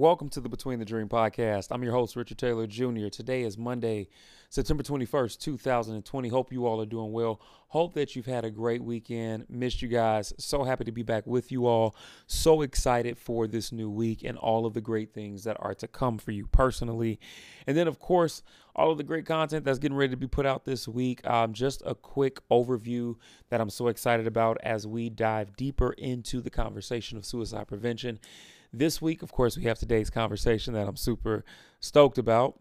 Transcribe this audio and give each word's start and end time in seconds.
Welcome 0.00 0.30
to 0.30 0.40
the 0.40 0.48
Between 0.48 0.78
the 0.78 0.86
Dream 0.86 1.10
podcast. 1.10 1.66
I'm 1.70 1.82
your 1.82 1.92
host, 1.92 2.16
Richard 2.16 2.38
Taylor 2.38 2.66
Jr. 2.66 3.08
Today 3.08 3.42
is 3.42 3.58
Monday, 3.58 4.08
September 4.48 4.82
21st, 4.82 5.38
2020. 5.38 6.28
Hope 6.30 6.50
you 6.54 6.64
all 6.64 6.80
are 6.80 6.86
doing 6.86 7.12
well. 7.12 7.38
Hope 7.68 7.92
that 7.92 8.16
you've 8.16 8.24
had 8.24 8.46
a 8.46 8.50
great 8.50 8.82
weekend. 8.82 9.44
Missed 9.50 9.82
you 9.82 9.88
guys. 9.88 10.32
So 10.38 10.64
happy 10.64 10.84
to 10.84 10.90
be 10.90 11.02
back 11.02 11.26
with 11.26 11.52
you 11.52 11.66
all. 11.66 11.94
So 12.26 12.62
excited 12.62 13.18
for 13.18 13.46
this 13.46 13.72
new 13.72 13.90
week 13.90 14.24
and 14.24 14.38
all 14.38 14.64
of 14.64 14.72
the 14.72 14.80
great 14.80 15.12
things 15.12 15.44
that 15.44 15.58
are 15.60 15.74
to 15.74 15.86
come 15.86 16.16
for 16.16 16.30
you 16.30 16.46
personally. 16.46 17.20
And 17.66 17.76
then, 17.76 17.86
of 17.86 17.98
course, 17.98 18.42
all 18.74 18.90
of 18.90 18.96
the 18.96 19.04
great 19.04 19.26
content 19.26 19.66
that's 19.66 19.78
getting 19.78 19.98
ready 19.98 20.12
to 20.12 20.16
be 20.16 20.26
put 20.26 20.46
out 20.46 20.64
this 20.64 20.88
week. 20.88 21.20
Um, 21.28 21.52
just 21.52 21.82
a 21.84 21.94
quick 21.94 22.40
overview 22.50 23.16
that 23.50 23.60
I'm 23.60 23.68
so 23.68 23.88
excited 23.88 24.26
about 24.26 24.56
as 24.62 24.86
we 24.86 25.10
dive 25.10 25.56
deeper 25.56 25.92
into 25.92 26.40
the 26.40 26.48
conversation 26.48 27.18
of 27.18 27.26
suicide 27.26 27.68
prevention. 27.68 28.18
This 28.72 29.02
week, 29.02 29.22
of 29.22 29.32
course, 29.32 29.56
we 29.56 29.64
have 29.64 29.78
today's 29.78 30.10
conversation 30.10 30.74
that 30.74 30.86
I'm 30.86 30.96
super 30.96 31.44
stoked 31.80 32.18
about. 32.18 32.60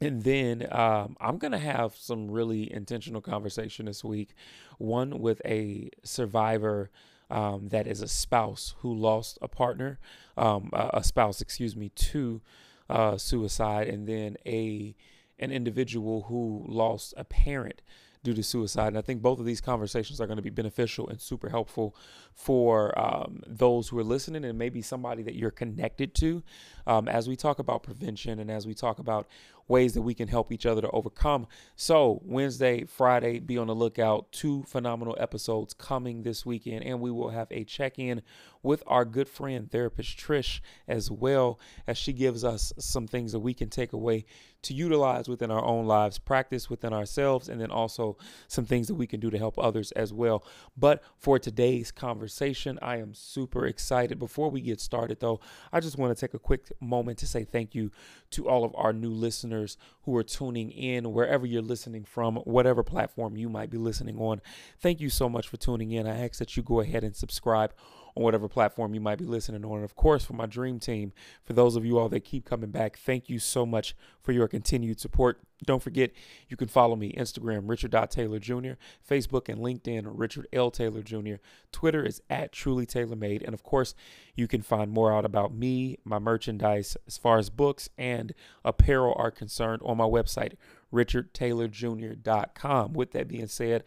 And 0.00 0.24
then 0.24 0.66
um, 0.72 1.16
I'm 1.20 1.38
going 1.38 1.52
to 1.52 1.58
have 1.58 1.96
some 1.96 2.30
really 2.30 2.70
intentional 2.70 3.20
conversation 3.20 3.86
this 3.86 4.04
week. 4.04 4.34
One 4.78 5.20
with 5.20 5.40
a 5.44 5.88
survivor 6.02 6.90
um, 7.30 7.68
that 7.68 7.86
is 7.86 8.02
a 8.02 8.08
spouse 8.08 8.74
who 8.78 8.92
lost 8.94 9.38
a 9.40 9.48
partner, 9.48 9.98
um, 10.36 10.70
a 10.72 11.02
spouse, 11.02 11.40
excuse 11.40 11.74
me, 11.76 11.88
to 11.90 12.42
uh, 12.90 13.16
suicide, 13.16 13.88
and 13.88 14.06
then 14.06 14.36
a 14.46 14.94
an 15.38 15.50
individual 15.52 16.22
who 16.22 16.64
lost 16.66 17.12
a 17.16 17.24
parent 17.24 17.82
due 18.26 18.34
to 18.34 18.42
suicide. 18.42 18.88
And 18.88 18.98
I 18.98 19.02
think 19.02 19.22
both 19.22 19.38
of 19.38 19.46
these 19.46 19.60
conversations 19.60 20.20
are 20.20 20.26
going 20.26 20.36
to 20.36 20.42
be 20.42 20.50
beneficial 20.50 21.08
and 21.08 21.20
super 21.20 21.48
helpful 21.48 21.94
for 22.34 22.92
um, 22.98 23.40
those 23.46 23.88
who 23.88 23.96
are 24.00 24.04
listening 24.04 24.44
and 24.44 24.58
maybe 24.58 24.82
somebody 24.82 25.22
that 25.22 25.36
you're 25.36 25.52
connected 25.52 26.12
to 26.16 26.42
um, 26.88 27.06
as 27.06 27.28
we 27.28 27.36
talk 27.36 27.60
about 27.60 27.84
prevention 27.84 28.40
and 28.40 28.50
as 28.50 28.66
we 28.66 28.74
talk 28.74 28.98
about 28.98 29.28
ways 29.68 29.94
that 29.94 30.02
we 30.02 30.12
can 30.12 30.26
help 30.26 30.50
each 30.50 30.66
other 30.66 30.80
to 30.80 30.90
overcome. 30.90 31.46
So, 31.76 32.20
Wednesday, 32.24 32.84
Friday, 32.84 33.38
be 33.38 33.58
on 33.58 33.68
the 33.68 33.74
lookout. 33.76 34.32
Two 34.32 34.64
phenomenal 34.64 35.16
episodes 35.20 35.72
coming 35.72 36.24
this 36.24 36.44
weekend, 36.44 36.84
and 36.84 37.00
we 37.00 37.12
will 37.12 37.30
have 37.30 37.46
a 37.52 37.62
check 37.62 37.96
in 37.96 38.22
with 38.66 38.82
our 38.86 39.04
good 39.04 39.28
friend, 39.28 39.70
therapist 39.70 40.18
Trish, 40.18 40.60
as 40.88 41.10
well 41.10 41.58
as 41.86 41.96
she 41.96 42.12
gives 42.12 42.44
us 42.44 42.72
some 42.78 43.06
things 43.06 43.32
that 43.32 43.38
we 43.38 43.54
can 43.54 43.70
take 43.70 43.92
away 43.92 44.26
to 44.62 44.74
utilize 44.74 45.28
within 45.28 45.50
our 45.52 45.64
own 45.64 45.86
lives, 45.86 46.18
practice 46.18 46.68
within 46.68 46.92
ourselves, 46.92 47.48
and 47.48 47.60
then 47.60 47.70
also 47.70 48.16
some 48.48 48.64
things 48.64 48.88
that 48.88 48.96
we 48.96 49.06
can 49.06 49.20
do 49.20 49.30
to 49.30 49.38
help 49.38 49.56
others 49.58 49.92
as 49.92 50.12
well. 50.12 50.44
But 50.76 51.04
for 51.16 51.38
today's 51.38 51.92
conversation, 51.92 52.76
I 52.82 52.96
am 52.96 53.14
super 53.14 53.66
excited. 53.66 54.18
Before 54.18 54.50
we 54.50 54.60
get 54.60 54.80
started, 54.80 55.20
though, 55.20 55.38
I 55.72 55.78
just 55.78 55.96
want 55.96 56.16
to 56.16 56.20
take 56.20 56.34
a 56.34 56.40
quick 56.40 56.72
moment 56.80 57.18
to 57.18 57.28
say 57.28 57.44
thank 57.44 57.76
you 57.76 57.92
to 58.30 58.48
all 58.48 58.64
of 58.64 58.74
our 58.74 58.92
new 58.92 59.12
listeners 59.12 59.76
who 60.02 60.16
are 60.16 60.24
tuning 60.24 60.72
in 60.72 61.12
wherever 61.12 61.46
you're 61.46 61.62
listening 61.62 62.04
from, 62.04 62.36
whatever 62.38 62.82
platform 62.82 63.36
you 63.36 63.48
might 63.48 63.70
be 63.70 63.78
listening 63.78 64.18
on. 64.18 64.40
Thank 64.80 65.00
you 65.00 65.10
so 65.10 65.28
much 65.28 65.46
for 65.46 65.56
tuning 65.56 65.92
in. 65.92 66.08
I 66.08 66.24
ask 66.24 66.38
that 66.40 66.56
you 66.56 66.64
go 66.64 66.80
ahead 66.80 67.04
and 67.04 67.14
subscribe 67.14 67.72
on 68.16 68.22
whatever 68.22 68.48
platform 68.48 68.94
you 68.94 69.00
might 69.00 69.18
be 69.18 69.24
listening 69.24 69.64
on. 69.64 69.76
And 69.76 69.84
of 69.84 69.94
course, 69.94 70.24
for 70.24 70.32
my 70.32 70.46
dream 70.46 70.80
team, 70.80 71.12
for 71.44 71.52
those 71.52 71.76
of 71.76 71.84
you 71.84 71.98
all 71.98 72.08
that 72.08 72.24
keep 72.24 72.44
coming 72.44 72.70
back, 72.70 72.98
thank 72.98 73.28
you 73.28 73.38
so 73.38 73.66
much 73.66 73.94
for 74.22 74.32
your 74.32 74.48
continued 74.48 74.98
support. 74.98 75.40
Don't 75.64 75.82
forget, 75.82 76.10
you 76.48 76.56
can 76.56 76.68
follow 76.68 76.96
me 76.96 77.12
Instagram, 77.12 77.62
Richard 77.64 77.94
Taylor 78.10 78.38
Jr., 78.38 78.72
Facebook 79.08 79.48
and 79.48 79.60
LinkedIn, 79.60 80.04
Richard 80.06 80.46
L. 80.52 80.70
Taylor 80.70 81.02
Jr., 81.02 81.36
Twitter 81.72 82.04
is 82.04 82.20
at 82.28 82.52
Truly 82.52 82.86
Taylor 82.86 83.16
Made. 83.16 83.42
And 83.42 83.54
of 83.54 83.62
course, 83.62 83.94
you 84.34 84.48
can 84.48 84.62
find 84.62 84.90
more 84.90 85.14
out 85.14 85.24
about 85.24 85.54
me, 85.54 85.98
my 86.04 86.18
merchandise, 86.18 86.96
as 87.06 87.16
far 87.16 87.38
as 87.38 87.50
books 87.50 87.88
and 87.96 88.34
apparel 88.64 89.14
are 89.16 89.30
concerned 89.30 89.82
on 89.84 89.96
my 89.96 90.04
website, 90.04 90.54
richardtaylorjr.com. 90.92 92.92
With 92.92 93.12
that 93.12 93.28
being 93.28 93.46
said, 93.46 93.84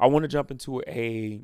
I 0.00 0.06
want 0.06 0.24
to 0.24 0.28
jump 0.28 0.50
into 0.50 0.80
a 0.88 1.42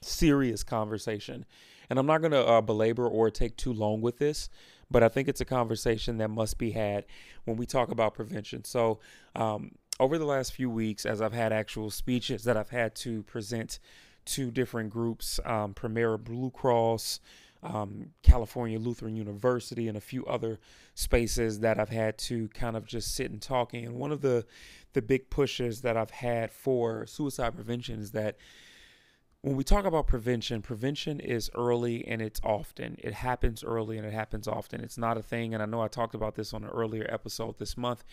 serious 0.00 0.62
conversation. 0.62 1.44
And 1.90 1.98
I'm 1.98 2.06
not 2.06 2.20
going 2.20 2.32
to 2.32 2.46
uh, 2.46 2.60
belabor 2.60 3.06
or 3.06 3.30
take 3.30 3.56
too 3.56 3.72
long 3.72 4.00
with 4.00 4.18
this, 4.18 4.50
but 4.90 5.02
I 5.02 5.08
think 5.08 5.28
it's 5.28 5.40
a 5.40 5.46
conversation 5.46 6.18
that 6.18 6.28
must 6.28 6.58
be 6.58 6.72
had 6.72 7.04
when 7.44 7.56
we 7.56 7.66
talk 7.66 7.90
about 7.90 8.14
prevention. 8.14 8.64
So, 8.64 9.00
um, 9.34 9.72
over 10.00 10.16
the 10.16 10.24
last 10.24 10.52
few 10.52 10.70
weeks, 10.70 11.04
as 11.04 11.20
I've 11.20 11.32
had 11.32 11.52
actual 11.52 11.90
speeches 11.90 12.44
that 12.44 12.56
I've 12.56 12.70
had 12.70 12.94
to 12.96 13.24
present 13.24 13.80
to 14.26 14.50
different 14.50 14.90
groups, 14.90 15.40
um, 15.44 15.74
Premera 15.74 16.22
Blue 16.22 16.50
Cross, 16.50 17.18
um, 17.62 18.10
California 18.22 18.78
Lutheran 18.78 19.16
University, 19.16 19.88
and 19.88 19.96
a 19.96 20.00
few 20.00 20.24
other 20.26 20.60
spaces 20.94 21.60
that 21.60 21.80
I've 21.80 21.88
had 21.88 22.16
to 22.18 22.48
kind 22.48 22.76
of 22.76 22.86
just 22.86 23.14
sit 23.14 23.30
and 23.30 23.42
talking. 23.42 23.86
And 23.86 23.96
one 23.96 24.12
of 24.12 24.20
the 24.20 24.46
the 24.92 25.02
big 25.02 25.30
pushes 25.30 25.82
that 25.82 25.96
I've 25.96 26.10
had 26.10 26.50
for 26.50 27.06
suicide 27.06 27.54
prevention 27.54 28.00
is 28.00 28.12
that 28.12 28.36
when 29.42 29.56
we 29.56 29.62
talk 29.62 29.84
about 29.84 30.08
prevention, 30.08 30.62
prevention 30.62 31.20
is 31.20 31.50
early 31.54 32.06
and 32.06 32.20
it's 32.20 32.40
often. 32.42 32.96
It 32.98 33.14
happens 33.14 33.62
early 33.62 33.96
and 33.96 34.06
it 34.06 34.12
happens 34.12 34.48
often. 34.48 34.80
It's 34.80 34.98
not 34.98 35.16
a 35.16 35.22
thing, 35.22 35.54
and 35.54 35.62
I 35.62 35.66
know 35.66 35.80
I 35.80 35.88
talked 35.88 36.14
about 36.14 36.34
this 36.34 36.52
on 36.52 36.64
an 36.64 36.70
earlier 36.70 37.06
episode 37.08 37.58
this 37.58 37.76
month, 37.76 38.04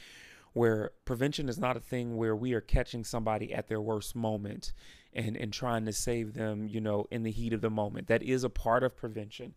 where 0.53 0.91
prevention 1.03 1.49
is 1.49 1.57
not 1.57 1.77
a 1.77 1.79
thing 1.79 2.15
where 2.15 2.35
we 2.35 2.53
are 2.53 2.61
catching 2.61 3.03
somebody 3.03 3.53
at 3.53 3.67
their 3.67 3.81
worst 3.81 4.15
moment 4.15 4.71
and, 5.13 5.35
and 5.35 5.51
trying 5.51 5.85
to 5.85 5.93
save 5.93 6.33
them, 6.35 6.67
you 6.67 6.79
know, 6.79 7.05
in 7.09 7.23
the 7.23 7.31
heat 7.31 7.53
of 7.53 7.61
the 7.61 7.71
moment. 7.71 8.07
That 8.07 8.21
is 8.21 8.43
a 8.43 8.49
part 8.49 8.83
of 8.83 8.95
prevention. 8.95 9.55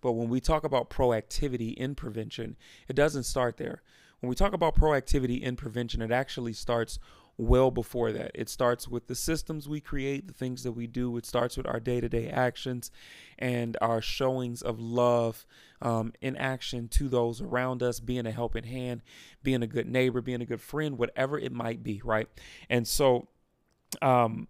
But 0.00 0.12
when 0.12 0.28
we 0.28 0.40
talk 0.40 0.62
about 0.62 0.88
proactivity 0.88 1.74
in 1.74 1.96
prevention, 1.96 2.56
it 2.86 2.94
doesn't 2.94 3.24
start 3.24 3.56
there. 3.56 3.82
When 4.20 4.28
we 4.28 4.36
talk 4.36 4.52
about 4.52 4.76
proactivity 4.76 5.40
in 5.40 5.56
prevention, 5.56 6.00
it 6.00 6.12
actually 6.12 6.52
starts 6.52 7.00
well 7.38 7.70
before 7.70 8.10
that. 8.12 8.32
It 8.34 8.48
starts 8.48 8.88
with 8.88 9.06
the 9.06 9.14
systems 9.14 9.68
we 9.68 9.80
create, 9.80 10.26
the 10.26 10.34
things 10.34 10.64
that 10.64 10.72
we 10.72 10.88
do. 10.88 11.16
It 11.16 11.24
starts 11.24 11.56
with 11.56 11.66
our 11.66 11.78
day 11.78 12.00
to 12.00 12.08
day 12.08 12.28
actions 12.28 12.90
and 13.38 13.76
our 13.80 14.02
showings 14.02 14.60
of 14.60 14.80
love 14.80 15.46
um, 15.80 16.12
in 16.20 16.36
action 16.36 16.88
to 16.88 17.08
those 17.08 17.40
around 17.40 17.82
us, 17.82 18.00
being 18.00 18.26
a 18.26 18.32
helping 18.32 18.64
hand, 18.64 19.02
being 19.44 19.62
a 19.62 19.68
good 19.68 19.88
neighbor, 19.88 20.20
being 20.20 20.42
a 20.42 20.46
good 20.46 20.60
friend, 20.60 20.98
whatever 20.98 21.38
it 21.38 21.52
might 21.52 21.82
be, 21.82 22.02
right? 22.04 22.28
And 22.68 22.86
so, 22.86 23.28
um, 24.02 24.48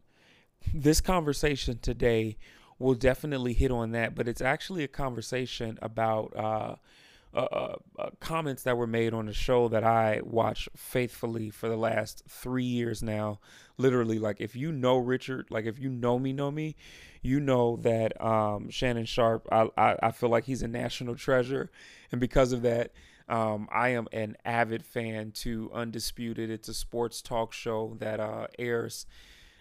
this 0.74 1.00
conversation 1.00 1.78
today 1.80 2.38
will 2.78 2.94
definitely 2.94 3.52
hit 3.52 3.70
on 3.70 3.92
that, 3.92 4.14
but 4.14 4.26
it's 4.26 4.40
actually 4.40 4.82
a 4.82 4.88
conversation 4.88 5.78
about. 5.82 6.34
Uh, 6.34 6.74
uh, 7.34 7.38
uh, 7.40 7.76
uh, 7.98 8.10
comments 8.20 8.62
that 8.62 8.76
were 8.76 8.86
made 8.86 9.12
on 9.12 9.28
a 9.28 9.32
show 9.32 9.68
that 9.68 9.84
I 9.84 10.20
watch 10.24 10.68
faithfully 10.76 11.50
for 11.50 11.68
the 11.68 11.76
last 11.76 12.22
three 12.28 12.64
years 12.64 13.02
now. 13.02 13.38
Literally, 13.76 14.18
like 14.18 14.40
if 14.40 14.56
you 14.56 14.72
know 14.72 14.96
Richard, 14.96 15.46
like 15.50 15.66
if 15.66 15.78
you 15.78 15.90
know 15.90 16.18
me, 16.18 16.32
know 16.32 16.50
me, 16.50 16.74
you 17.22 17.38
know 17.38 17.76
that 17.76 18.18
um, 18.24 18.70
Shannon 18.70 19.04
Sharpe. 19.04 19.46
I, 19.52 19.68
I, 19.76 19.96
I 20.04 20.10
feel 20.10 20.30
like 20.30 20.44
he's 20.44 20.62
a 20.62 20.68
national 20.68 21.16
treasure, 21.16 21.70
and 22.12 22.20
because 22.20 22.52
of 22.52 22.62
that. 22.62 22.92
Um, 23.30 23.68
I 23.70 23.90
am 23.90 24.08
an 24.10 24.38
avid 24.46 24.86
fan 24.86 25.32
to 25.32 25.70
Undisputed. 25.74 26.48
It's 26.48 26.66
a 26.70 26.72
sports 26.72 27.20
talk 27.20 27.52
show 27.52 27.94
that 28.00 28.20
uh, 28.20 28.46
airs 28.58 29.04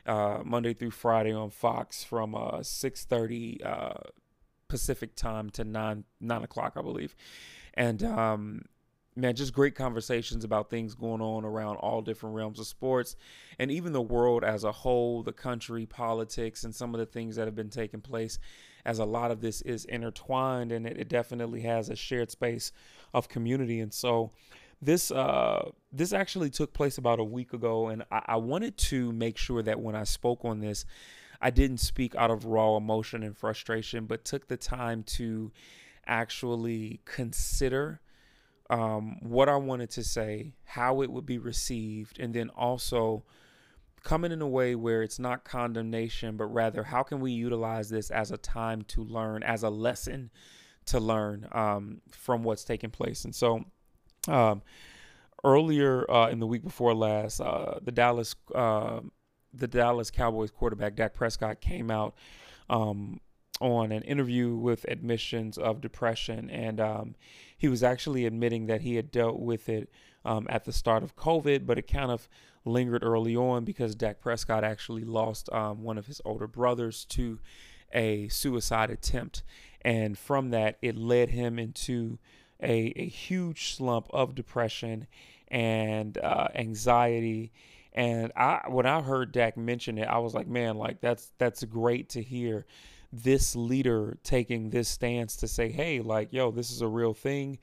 uh, 0.06 0.40
Monday 0.46 0.74
through 0.74 0.92
Friday 0.92 1.34
on 1.34 1.50
Fox 1.50 2.04
from 2.04 2.34
uh, 2.34 2.60
6:30 2.60 3.66
uh, 3.66 3.94
Pacific 4.68 5.16
time 5.16 5.50
to 5.52 5.64
nine 5.64 6.06
nine 6.20 6.44
o'clock, 6.44 6.74
I 6.78 6.82
believe. 6.82 7.16
And 7.78 8.04
um, 8.04 8.64
man, 9.16 9.36
just 9.36 9.54
great 9.54 9.76
conversations 9.76 10.44
about 10.44 10.70
things 10.70 10.96
going 10.96 11.22
on 11.22 11.46
around 11.46 11.78
all 11.78 12.02
different 12.02 12.36
realms 12.36 12.60
of 12.60 12.68
sports 12.68 13.16
and 13.60 13.72
even 13.72 13.94
the 13.94 14.02
world 14.02 14.44
as 14.44 14.64
a 14.64 14.72
whole, 14.72 15.24
the 15.24 15.32
country, 15.32 15.86
politics, 15.86 16.63
and 16.63 16.74
some 16.74 16.94
of 16.94 17.00
the 17.00 17.06
things 17.06 17.36
that 17.36 17.48
have 17.48 17.56
been 17.56 17.69
taking 17.69 18.01
place. 18.01 18.40
As 18.84 19.00
a 19.00 19.06
lot 19.06 19.31
of 19.31 19.42
this 19.42 19.62
is 19.62 19.86
intertwined, 19.86 20.72
and 20.72 20.88
it, 20.88 20.98
it 20.98 21.10
definitely 21.10 21.62
has 21.62 21.90
a 21.90 21.96
shared 21.96 22.31
space 22.31 22.72
of 23.13 23.28
community. 23.28 23.80
And 23.80 23.94
so, 23.94 24.31
this 24.81 25.12
uh, 25.12 25.72
this 25.92 26.13
actually 26.13 26.50
took 26.51 26.72
place 26.74 26.98
about 26.98 27.19
a 27.19 27.24
week 27.24 27.51
ago, 27.51 27.88
and 27.88 28.06
I, 28.12 28.22
I 28.28 28.36
wanted 28.38 28.78
to 28.78 29.12
make 29.12 29.38
sure 29.38 29.62
that 29.62 29.81
when 29.81 29.96
I 29.96 30.06
spoke 30.06 30.46
on 30.46 30.62
this, 30.62 30.86
I 31.42 31.50
didn't 31.50 31.80
speak 31.80 32.16
out 32.16 32.31
of 32.31 32.46
raw 32.46 32.78
emotion 32.78 33.24
and 33.24 33.36
frustration, 33.36 34.06
but 34.06 34.24
took 34.24 34.48
the 34.48 34.56
time 34.56 35.04
to 35.04 35.51
actually 36.07 37.01
consider 37.06 38.01
um, 38.69 39.18
what 39.21 39.50
I 39.50 39.56
wanted 39.56 39.89
to 39.92 40.04
say, 40.04 40.54
how 40.65 41.01
it 41.01 41.12
would 41.12 41.25
be 41.25 41.38
received, 41.38 42.19
and 42.19 42.33
then 42.33 42.50
also 42.50 43.24
coming 44.04 44.31
in 44.31 44.42
a 44.42 44.48
way 44.48 44.75
where 44.75 45.04
it's 45.04 45.19
not 45.19 45.44
condemnation, 45.44 46.38
but 46.38 46.45
rather 46.45 46.83
how 46.83 47.04
can 47.04 47.19
we 47.19 47.31
utilize 47.31 47.89
this 47.89 48.09
as 48.09 48.31
a 48.31 48.38
time 48.38 48.83
to 48.83 49.04
learn, 49.04 49.44
as 49.44 49.63
a 49.63 49.69
lesson 49.69 50.30
to 50.86 51.00
learn 51.00 51.48
um, 51.51 52.01
from 52.10 52.44
what's 52.44 52.63
taking 52.63 52.89
place. 52.89 53.25
And 53.25 53.36
so, 53.36 53.65
um, 54.27 54.62
earlier 55.44 56.10
uh, 56.10 56.30
in 56.30 56.39
the 56.39 56.48
week 56.48 56.63
before 56.63 56.94
last, 56.94 57.39
uh, 57.39 57.80
the 57.81 57.92
Dallas 57.92 58.36
uh, 58.53 59.01
the 59.53 59.68
Dallas 59.68 60.12
Cowboys 60.12 60.51
quarterback 60.51 60.95
Dak 60.95 61.13
Prescott 61.13 61.62
came 61.62 61.89
out 61.89 62.15
um, 62.69 63.19
on 63.59 63.92
an 63.92 64.04
interview 64.04 64.56
with 64.56 64.86
admissions 64.88 65.57
of 65.57 65.81
depression, 65.81 66.50
and 66.50 66.80
um, 66.80 67.15
he 67.57 67.68
was 67.68 67.83
actually 67.83 68.25
admitting 68.25 68.68
that 68.68 68.81
he 68.81 68.95
had 68.95 69.12
dealt 69.12 69.39
with 69.39 69.69
it 69.69 69.89
um, 70.25 70.45
at 70.50 70.65
the 70.65 70.74
start 70.74 71.04
of 71.04 71.15
COVID, 71.15 71.65
but 71.65 71.77
it 71.77 71.88
kind 71.88 72.12
of 72.12 72.27
lingered 72.65 73.04
early 73.04 73.36
on 73.36 73.63
because 73.63 73.95
Dak 73.95 74.19
Prescott 74.19 74.63
actually 74.63 75.04
lost 75.04 75.51
um, 75.51 75.83
one 75.83 75.98
of 75.98 76.06
his 76.06 76.21
older 76.25 76.48
brothers 76.48 77.06
to 77.06 77.39
a 77.94 78.27
suicide 78.27 78.89
attempt. 78.89 79.44
And 79.81 80.18
from 80.18 80.50
that, 80.50 80.77
it 80.81 80.98
led 80.98 81.30
him 81.30 81.57
into 81.57 82.19
a, 82.62 82.94
a 82.95 83.07
huge 83.07 83.75
slump 83.75 84.07
of 84.12 84.36
depression 84.36 85.07
and 85.48 86.18
uh, 86.18 86.50
anxiety. 86.56 87.53
And 87.94 88.31
I, 88.36 88.63
when 88.68 88.86
I 88.86 89.01
heard 89.01 89.31
Dak 89.31 89.57
mention 89.57 89.98
it, 89.98 90.07
I 90.07 90.18
was 90.19 90.33
like, 90.33 90.48
man, 90.48 90.77
like 90.77 91.00
that's 91.01 91.31
that's 91.38 91.63
great 91.63 92.10
to 92.10 92.21
hear 92.21 92.65
this 93.12 93.56
leader 93.56 94.18
taking 94.24 94.69
this 94.69 94.89
stance 94.89 95.36
to 95.38 95.48
say, 95.48 95.69
hey, 95.69 96.01
like, 96.01 96.33
yo, 96.33 96.51
this 96.51 96.71
is 96.71 96.81
a 96.81 96.88
real 96.88 97.13
thing. 97.13 97.59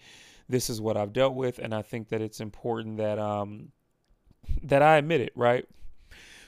This 0.49 0.69
is 0.69 0.81
what 0.81 0.97
I've 0.97 1.13
dealt 1.13 1.35
with, 1.35 1.59
and 1.59 1.75
I 1.75 1.83
think 1.83 2.09
that 2.09 2.21
it's 2.21 2.41
important 2.41 2.99
that 2.99 3.19
um 3.19 3.73
that 4.63 4.83
I 4.83 4.97
admit 4.97 5.21
it, 5.21 5.33
right? 5.35 5.67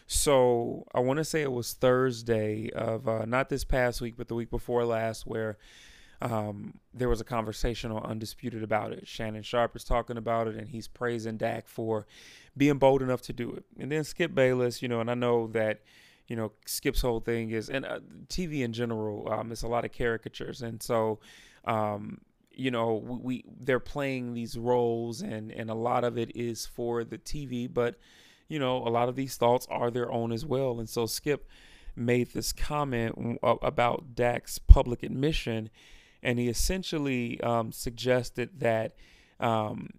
So 0.06 0.87
I 0.94 1.00
want 1.00 1.19
to 1.19 1.25
say 1.25 1.43
it 1.43 1.50
was 1.50 1.72
Thursday 1.72 2.70
of 2.70 3.08
uh, 3.08 3.25
not 3.25 3.48
this 3.48 3.64
past 3.64 4.00
week, 4.00 4.14
but 4.16 4.28
the 4.28 4.34
week 4.34 4.50
before 4.50 4.84
last, 4.84 5.26
where 5.26 5.58
um, 6.22 6.78
there 6.94 7.08
was 7.08 7.20
a 7.20 7.25
conversation 7.25 7.90
on 7.90 8.02
Undisputed 8.04 8.62
about 8.62 8.92
it. 8.92 9.06
Shannon 9.08 9.42
Sharpe 9.42 9.75
is 9.76 9.84
talking 9.84 10.16
about 10.16 10.46
it, 10.46 10.54
and 10.54 10.69
he's 10.69 10.88
praising 10.88 11.37
Dak 11.37 11.66
for 11.66 12.06
being 12.56 12.78
bold 12.78 13.02
enough 13.02 13.22
to 13.22 13.32
do 13.32 13.52
it. 13.52 13.64
And 13.78 13.90
then 13.90 14.04
Skip 14.04 14.34
Bayless, 14.34 14.81
you 14.81 14.88
know, 14.88 15.00
and 15.00 15.10
I 15.10 15.14
know 15.14 15.49
that 15.49 15.81
you 16.28 16.37
know, 16.37 16.52
Skip's 16.67 17.00
whole 17.00 17.20
thing 17.20 17.50
is, 17.50 17.69
and 17.70 17.84
uh, 17.84 18.00
TV 18.28 18.62
in 18.62 18.73
general, 18.73 19.28
um, 19.31 19.52
it's 19.52 19.62
a 19.62 19.69
lot 19.69 19.84
of 19.84 19.93
caricatures, 19.93 20.62
and 20.62 20.82
so, 20.82 21.20
um, 21.64 22.20
you 22.50 22.70
know, 22.70 22.94
we, 22.94 23.17
we, 23.17 23.44
they're 23.61 23.81
playing 23.81 24.34
these 24.34 24.58
roles, 24.58 25.23
and 25.23 25.52
and 25.52 25.70
a 25.70 25.75
lot 25.75 26.05
of 26.05 26.19
it 26.19 26.34
is 26.37 26.67
for 26.67 27.05
the 27.05 27.19
TV, 27.19 27.73
but 27.73 27.96
you 28.49 28.58
know, 28.58 28.76
a 28.78 28.90
lot 28.90 29.08
of 29.08 29.17
these 29.17 29.37
thoughts 29.37 29.67
are 29.70 29.90
their 29.90 30.11
own 30.11 30.32
as 30.32 30.44
well, 30.44 30.78
and 30.78 30.88
so 30.88 31.06
Skip 31.06 31.49
made 31.94 32.32
this 32.32 32.52
comment 32.52 33.38
about 33.43 34.14
Dak's 34.14 34.58
public 34.58 35.02
admission, 35.02 35.70
and 36.23 36.38
he 36.38 36.49
essentially 36.49 37.40
um, 37.40 37.73
suggested 37.73 38.61
that. 38.61 38.96
Um, 39.38 39.90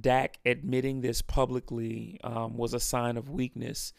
Dak 0.00 0.38
admitting 0.46 1.00
this 1.00 1.20
publicly 1.20 2.20
um, 2.22 2.56
was 2.56 2.74
a 2.74 2.78
sign 2.78 3.16
of 3.16 3.28
weakness. 3.28 3.92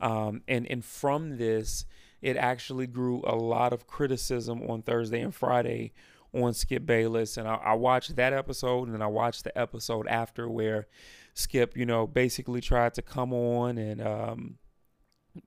Um, 0.00 0.42
and 0.46 0.66
and 0.70 0.84
from 0.84 1.38
this, 1.38 1.86
it 2.20 2.36
actually 2.36 2.86
grew 2.86 3.22
a 3.26 3.34
lot 3.34 3.72
of 3.72 3.86
criticism 3.86 4.62
on 4.68 4.82
Thursday 4.82 5.20
and 5.20 5.34
Friday 5.34 5.92
on 6.34 6.52
Skip 6.54 6.84
Bayless. 6.84 7.36
And 7.36 7.48
I, 7.48 7.54
I 7.54 7.74
watched 7.74 8.16
that 8.16 8.32
episode, 8.32 8.84
and 8.84 8.94
then 8.94 9.02
I 9.02 9.06
watched 9.06 9.44
the 9.44 9.56
episode 9.58 10.06
after 10.06 10.48
where 10.48 10.86
Skip, 11.34 11.76
you 11.76 11.86
know, 11.86 12.06
basically 12.06 12.60
tried 12.60 12.94
to 12.94 13.02
come 13.02 13.32
on 13.32 13.78
and 13.78 14.00
um, 14.00 14.58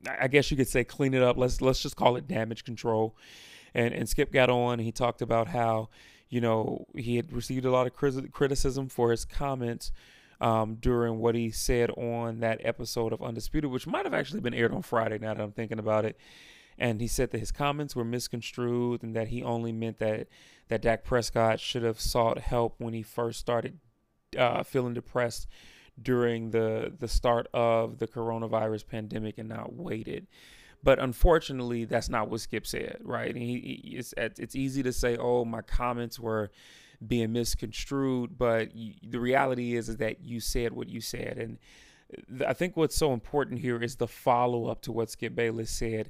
I 0.08 0.28
guess 0.28 0.52
you 0.52 0.58
could 0.58 0.68
say 0.68 0.84
clean 0.84 1.14
it 1.14 1.24
up. 1.24 1.38
Let's 1.38 1.62
let's 1.62 1.82
just 1.82 1.96
call 1.96 2.16
it 2.16 2.28
damage 2.28 2.64
control. 2.64 3.16
And 3.74 3.94
and 3.94 4.08
Skip 4.08 4.32
got 4.32 4.50
on 4.50 4.74
and 4.74 4.82
he 4.82 4.92
talked 4.92 5.22
about 5.22 5.48
how 5.48 5.90
you 6.30 6.42
know 6.42 6.86
he 6.96 7.16
had 7.16 7.34
received 7.34 7.66
a 7.66 7.72
lot 7.72 7.88
of 7.88 7.94
criticism 7.94 8.88
for 8.90 9.12
his 9.12 9.26
comments 9.26 9.92
um, 10.42 10.76
during 10.76 11.20
what 11.20 11.36
he 11.36 11.52
said 11.52 11.90
on 11.92 12.40
that 12.40 12.62
episode 12.64 13.14
of 13.14 13.22
Undisputed, 13.22 13.70
which 13.70 13.88
might 13.88 14.06
have 14.06 14.14
actually 14.14 14.40
been 14.40 14.54
aired 14.54 14.74
on 14.74 14.82
Friday 14.82 15.20
now 15.20 15.34
that 15.34 15.44
I'm 15.44 15.52
thinking 15.52 15.80
about 15.80 16.06
it. 16.06 16.18
And 16.78 17.02
he 17.02 17.08
said 17.08 17.32
that 17.32 17.40
his 17.40 17.52
comments 17.52 17.96
were 17.96 18.06
misconstrued 18.06 19.04
and 19.04 19.14
that 19.16 19.28
he 19.28 19.44
only 19.44 19.74
meant 19.74 20.00
that 20.00 20.28
that 20.70 20.82
Dak 20.82 21.04
Prescott 21.04 21.60
should 21.60 21.84
have 21.84 22.00
sought 22.00 22.38
help 22.38 22.76
when 22.78 22.94
he 22.94 23.02
first 23.02 23.40
started 23.40 23.80
uh, 24.38 24.64
feeling 24.64 24.94
depressed 24.94 25.48
during 26.02 26.52
the 26.52 26.94
the 26.98 27.08
start 27.08 27.48
of 27.54 27.98
the 27.98 28.08
coronavirus 28.08 28.88
pandemic 28.88 29.38
and 29.38 29.50
not 29.50 29.74
waited. 29.74 30.28
But 30.82 31.00
unfortunately, 31.00 31.84
that's 31.84 32.08
not 32.08 32.30
what 32.30 32.40
Skip 32.40 32.66
said, 32.66 33.00
right? 33.02 33.36
He, 33.36 33.82
he, 33.84 33.98
it's 33.98 34.14
it's 34.18 34.56
easy 34.56 34.82
to 34.84 34.94
say, 34.94 35.18
"Oh, 35.18 35.44
my 35.44 35.62
comments 35.62 36.18
were 36.18 36.52
being 37.06 37.32
misconstrued, 37.32 38.38
but 38.38 38.76
you, 38.76 38.94
the 39.08 39.20
reality 39.20 39.76
is 39.76 39.90
is 39.90 39.98
that 39.98 40.22
you 40.22 40.40
said 40.40 40.74
what 40.74 40.90
you 40.90 41.02
said, 41.02 41.38
and 41.38 41.58
I 42.46 42.54
think 42.54 42.76
what's 42.76 42.96
so 42.96 43.14
important 43.14 43.60
here 43.60 43.82
is 43.82 43.96
the 43.96 44.08
follow 44.08 44.68
up 44.68 44.82
to 44.84 44.92
what 44.92 45.10
Skip 45.10 45.36
Bayless 45.36 45.70
said 45.70 46.10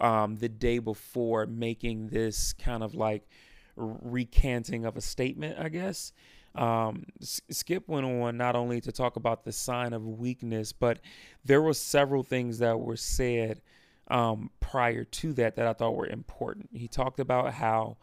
um, 0.00 0.36
the 0.36 0.48
day 0.48 0.78
before, 0.78 1.46
making 1.46 2.08
this 2.08 2.52
kind 2.52 2.82
of 2.82 2.94
like 2.94 3.28
recanting 3.76 4.84
of 4.84 4.96
a 4.96 5.00
statement, 5.00 5.58
I 5.58 5.68
guess. 5.68 6.12
Um, 6.54 7.06
Skip 7.20 7.88
went 7.88 8.06
on 8.06 8.36
not 8.36 8.56
only 8.56 8.80
to 8.80 8.92
talk 8.92 9.16
about 9.16 9.44
the 9.44 9.52
sign 9.52 9.92
of 9.92 10.04
weakness, 10.06 10.72
but 10.72 10.98
there 11.44 11.62
were 11.62 11.74
several 11.74 12.22
things 12.22 12.58
that 12.58 12.78
were 12.78 12.96
said 12.96 13.62
um, 14.08 14.50
prior 14.58 15.04
to 15.04 15.32
that 15.34 15.56
that 15.56 15.66
I 15.66 15.72
thought 15.72 15.94
were 15.94 16.08
important. 16.08 16.70
He 16.72 16.88
talked 16.88 17.20
about 17.20 17.54
how 17.54 17.96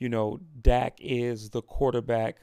you 0.00 0.08
know, 0.08 0.40
Dak 0.60 0.96
is 0.98 1.50
the 1.50 1.62
quarterback 1.62 2.38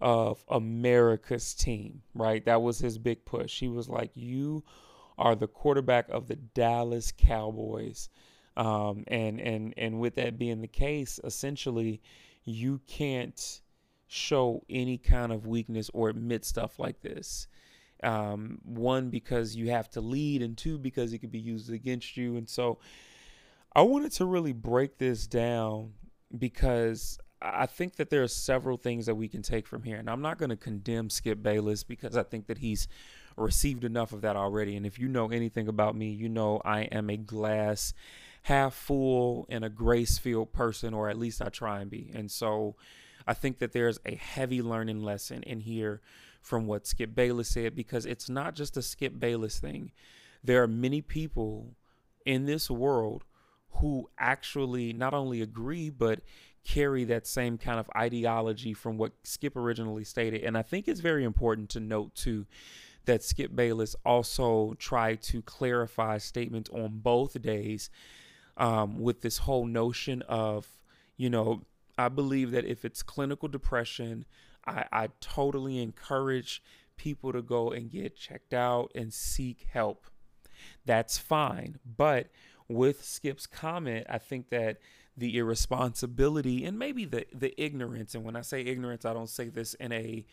of 0.00 0.44
America's 0.48 1.54
team, 1.54 2.02
right? 2.14 2.44
That 2.44 2.62
was 2.62 2.80
his 2.80 2.98
big 2.98 3.24
push. 3.24 3.60
He 3.60 3.68
was 3.68 3.88
like, 3.88 4.10
You 4.14 4.64
are 5.16 5.36
the 5.36 5.46
quarterback 5.46 6.08
of 6.08 6.26
the 6.26 6.36
Dallas 6.36 7.12
Cowboys. 7.16 8.08
Um, 8.56 9.04
and 9.06 9.40
and 9.40 9.74
and 9.76 10.00
with 10.00 10.16
that 10.16 10.38
being 10.38 10.60
the 10.62 10.68
case, 10.68 11.20
essentially, 11.22 12.02
you 12.44 12.80
can't 12.88 13.60
show 14.08 14.64
any 14.68 14.98
kind 14.98 15.32
of 15.32 15.46
weakness 15.46 15.90
or 15.94 16.08
admit 16.08 16.44
stuff 16.44 16.78
like 16.78 17.00
this. 17.02 17.46
Um, 18.02 18.58
one 18.64 19.10
because 19.10 19.54
you 19.54 19.70
have 19.70 19.88
to 19.90 20.00
lead, 20.00 20.42
and 20.42 20.56
two 20.56 20.78
because 20.78 21.12
it 21.12 21.18
could 21.18 21.30
be 21.30 21.38
used 21.38 21.70
against 21.70 22.16
you. 22.16 22.36
And 22.36 22.48
so, 22.48 22.78
I 23.76 23.82
wanted 23.82 24.12
to 24.12 24.24
really 24.26 24.52
break 24.52 24.98
this 24.98 25.26
down 25.26 25.92
because 26.36 27.18
I 27.40 27.66
think 27.66 27.96
that 27.96 28.10
there 28.10 28.22
are 28.22 28.28
several 28.28 28.76
things 28.76 29.06
that 29.06 29.14
we 29.14 29.28
can 29.28 29.42
take 29.42 29.66
from 29.66 29.82
here. 29.82 29.96
And 29.96 30.08
I'm 30.08 30.22
not 30.22 30.38
going 30.38 30.50
to 30.50 30.56
condemn 30.56 31.10
Skip 31.10 31.42
Bayless 31.42 31.82
because 31.82 32.16
I 32.16 32.22
think 32.22 32.46
that 32.46 32.58
he's 32.58 32.88
received 33.36 33.84
enough 33.84 34.12
of 34.12 34.20
that 34.22 34.36
already. 34.36 34.76
And 34.76 34.86
if 34.86 34.98
you 34.98 35.08
know 35.08 35.30
anything 35.30 35.68
about 35.68 35.96
me, 35.96 36.10
you 36.10 36.28
know 36.28 36.60
I 36.64 36.82
am 36.82 37.10
a 37.10 37.16
glass 37.16 37.94
half 38.42 38.74
full 38.74 39.46
and 39.48 39.64
a 39.64 39.68
grace 39.68 40.18
filled 40.18 40.52
person, 40.52 40.94
or 40.94 41.08
at 41.08 41.18
least 41.18 41.42
I 41.42 41.48
try 41.48 41.80
and 41.80 41.90
be. 41.90 42.10
And 42.14 42.30
so 42.30 42.76
I 43.26 43.34
think 43.34 43.58
that 43.58 43.72
there's 43.72 43.98
a 44.04 44.16
heavy 44.16 44.62
learning 44.62 45.02
lesson 45.02 45.42
in 45.44 45.60
here 45.60 46.00
from 46.40 46.66
what 46.66 46.86
Skip 46.86 47.14
Bayless 47.14 47.48
said 47.48 47.74
because 47.74 48.04
it's 48.04 48.28
not 48.28 48.54
just 48.54 48.76
a 48.76 48.82
Skip 48.82 49.18
Bayless 49.18 49.58
thing. 49.58 49.92
There 50.42 50.62
are 50.62 50.68
many 50.68 51.00
people 51.00 51.76
in 52.26 52.46
this 52.46 52.68
world 52.68 53.24
who 53.74 54.08
actually 54.18 54.92
not 54.92 55.14
only 55.14 55.42
agree 55.42 55.90
but 55.90 56.20
carry 56.64 57.04
that 57.04 57.26
same 57.26 57.58
kind 57.58 57.80
of 57.80 57.90
ideology 57.96 58.72
from 58.72 58.96
what 58.96 59.12
Skip 59.24 59.56
originally 59.56 60.04
stated. 60.04 60.42
And 60.44 60.56
I 60.56 60.62
think 60.62 60.86
it's 60.86 61.00
very 61.00 61.24
important 61.24 61.70
to 61.70 61.80
note 61.80 62.14
too 62.14 62.46
that 63.04 63.22
Skip 63.22 63.54
Bayless 63.54 63.96
also 64.04 64.74
tried 64.78 65.22
to 65.22 65.42
clarify 65.42 66.18
statements 66.18 66.70
on 66.70 67.00
both 67.00 67.40
days 67.42 67.90
um, 68.56 69.00
with 69.00 69.22
this 69.22 69.38
whole 69.38 69.66
notion 69.66 70.22
of, 70.22 70.68
you 71.16 71.28
know, 71.28 71.62
I 71.98 72.08
believe 72.08 72.52
that 72.52 72.64
if 72.64 72.84
it's 72.84 73.02
clinical 73.02 73.48
depression, 73.48 74.24
I, 74.66 74.84
I 74.92 75.08
totally 75.20 75.82
encourage 75.82 76.62
people 76.96 77.32
to 77.32 77.42
go 77.42 77.70
and 77.72 77.90
get 77.90 78.16
checked 78.16 78.54
out 78.54 78.92
and 78.94 79.12
seek 79.12 79.66
help. 79.72 80.06
That's 80.86 81.18
fine. 81.18 81.78
But 81.84 82.28
with 82.74 83.04
Skip's 83.04 83.46
comment, 83.46 84.06
I 84.08 84.18
think 84.18 84.50
that 84.50 84.78
the 85.16 85.36
irresponsibility 85.36 86.64
and 86.64 86.78
maybe 86.78 87.04
the 87.04 87.26
the 87.32 87.60
ignorance, 87.62 88.14
and 88.14 88.24
when 88.24 88.36
I 88.36 88.40
say 88.42 88.62
ignorance, 88.62 89.04
I 89.04 89.12
don't 89.12 89.28
say 89.28 89.48
this 89.48 89.74
in 89.74 89.92
a 89.92 90.24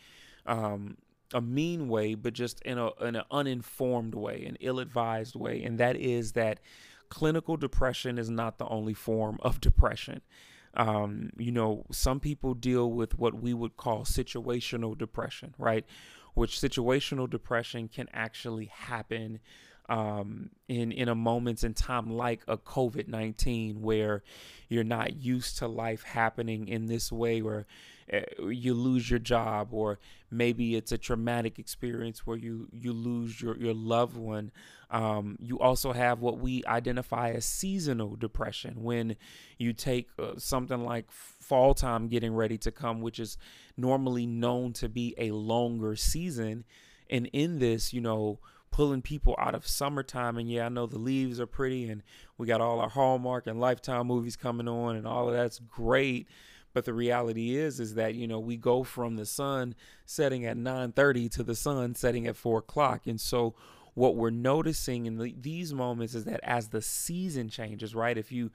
um, 0.46 0.96
a 1.34 1.40
mean 1.40 1.88
way, 1.88 2.14
but 2.14 2.32
just 2.32 2.60
in 2.62 2.78
a 2.78 2.90
in 3.02 3.16
an 3.16 3.24
uninformed 3.30 4.14
way, 4.14 4.44
an 4.46 4.56
ill-advised 4.60 5.36
way, 5.36 5.62
and 5.62 5.78
that 5.78 5.96
is 5.96 6.32
that 6.32 6.60
clinical 7.08 7.56
depression 7.56 8.18
is 8.18 8.30
not 8.30 8.58
the 8.58 8.66
only 8.68 8.94
form 8.94 9.38
of 9.42 9.60
depression. 9.60 10.22
Um, 10.74 11.30
you 11.36 11.50
know, 11.50 11.84
some 11.90 12.20
people 12.20 12.54
deal 12.54 12.90
with 12.90 13.18
what 13.18 13.34
we 13.34 13.52
would 13.52 13.76
call 13.76 14.04
situational 14.04 14.96
depression, 14.96 15.54
right? 15.58 15.84
Which 16.34 16.60
situational 16.60 17.28
depression 17.28 17.88
can 17.88 18.08
actually 18.12 18.66
happen 18.66 19.40
um, 19.90 20.50
in 20.68 20.92
in 20.92 21.08
a 21.08 21.14
moments 21.14 21.64
in 21.64 21.74
time 21.74 22.10
like 22.10 22.42
a 22.48 22.56
COVID 22.56 23.08
nineteen, 23.08 23.82
where 23.82 24.22
you're 24.68 24.84
not 24.84 25.16
used 25.16 25.58
to 25.58 25.66
life 25.66 26.04
happening 26.04 26.68
in 26.68 26.86
this 26.86 27.10
way, 27.10 27.42
where 27.42 27.66
uh, 28.12 28.48
you 28.48 28.72
lose 28.72 29.10
your 29.10 29.18
job, 29.18 29.74
or 29.74 29.98
maybe 30.30 30.76
it's 30.76 30.92
a 30.92 30.98
traumatic 30.98 31.58
experience 31.58 32.24
where 32.26 32.36
you 32.36 32.68
you 32.72 32.92
lose 32.92 33.42
your 33.42 33.56
your 33.58 33.74
loved 33.74 34.16
one. 34.16 34.52
Um, 34.90 35.36
you 35.40 35.58
also 35.58 35.92
have 35.92 36.20
what 36.20 36.38
we 36.38 36.64
identify 36.66 37.30
as 37.30 37.44
seasonal 37.44 38.16
depression 38.16 38.82
when 38.82 39.16
you 39.58 39.72
take 39.72 40.08
uh, 40.18 40.32
something 40.36 40.84
like 40.84 41.10
fall 41.10 41.74
time 41.74 42.08
getting 42.08 42.34
ready 42.34 42.58
to 42.58 42.70
come, 42.70 43.00
which 43.00 43.18
is 43.20 43.38
normally 43.76 44.26
known 44.26 44.72
to 44.74 44.88
be 44.88 45.14
a 45.18 45.32
longer 45.32 45.96
season, 45.96 46.64
and 47.08 47.28
in 47.32 47.58
this, 47.58 47.92
you 47.92 48.00
know 48.00 48.38
pulling 48.70 49.02
people 49.02 49.34
out 49.38 49.54
of 49.54 49.66
summertime. 49.66 50.36
And 50.36 50.50
yeah, 50.50 50.66
I 50.66 50.68
know 50.68 50.86
the 50.86 50.98
leaves 50.98 51.40
are 51.40 51.46
pretty 51.46 51.88
and 51.88 52.02
we 52.38 52.46
got 52.46 52.60
all 52.60 52.80
our 52.80 52.88
Hallmark 52.88 53.46
and 53.46 53.60
Lifetime 53.60 54.06
movies 54.06 54.36
coming 54.36 54.68
on 54.68 54.96
and 54.96 55.06
all 55.06 55.28
of 55.28 55.34
that's 55.34 55.58
great. 55.58 56.28
But 56.72 56.84
the 56.84 56.94
reality 56.94 57.56
is, 57.56 57.80
is 57.80 57.94
that, 57.94 58.14
you 58.14 58.28
know, 58.28 58.38
we 58.38 58.56
go 58.56 58.84
from 58.84 59.16
the 59.16 59.26
sun 59.26 59.74
setting 60.06 60.46
at 60.46 60.56
930 60.56 61.28
to 61.30 61.42
the 61.42 61.56
sun 61.56 61.94
setting 61.96 62.26
at 62.28 62.36
four 62.36 62.58
o'clock. 62.58 63.06
And 63.06 63.20
so 63.20 63.54
what 63.94 64.14
we're 64.14 64.30
noticing 64.30 65.06
in 65.06 65.18
the, 65.18 65.34
these 65.38 65.74
moments 65.74 66.14
is 66.14 66.24
that 66.24 66.40
as 66.44 66.68
the 66.68 66.80
season 66.80 67.48
changes, 67.48 67.94
right? 67.94 68.16
If 68.16 68.30
you 68.30 68.50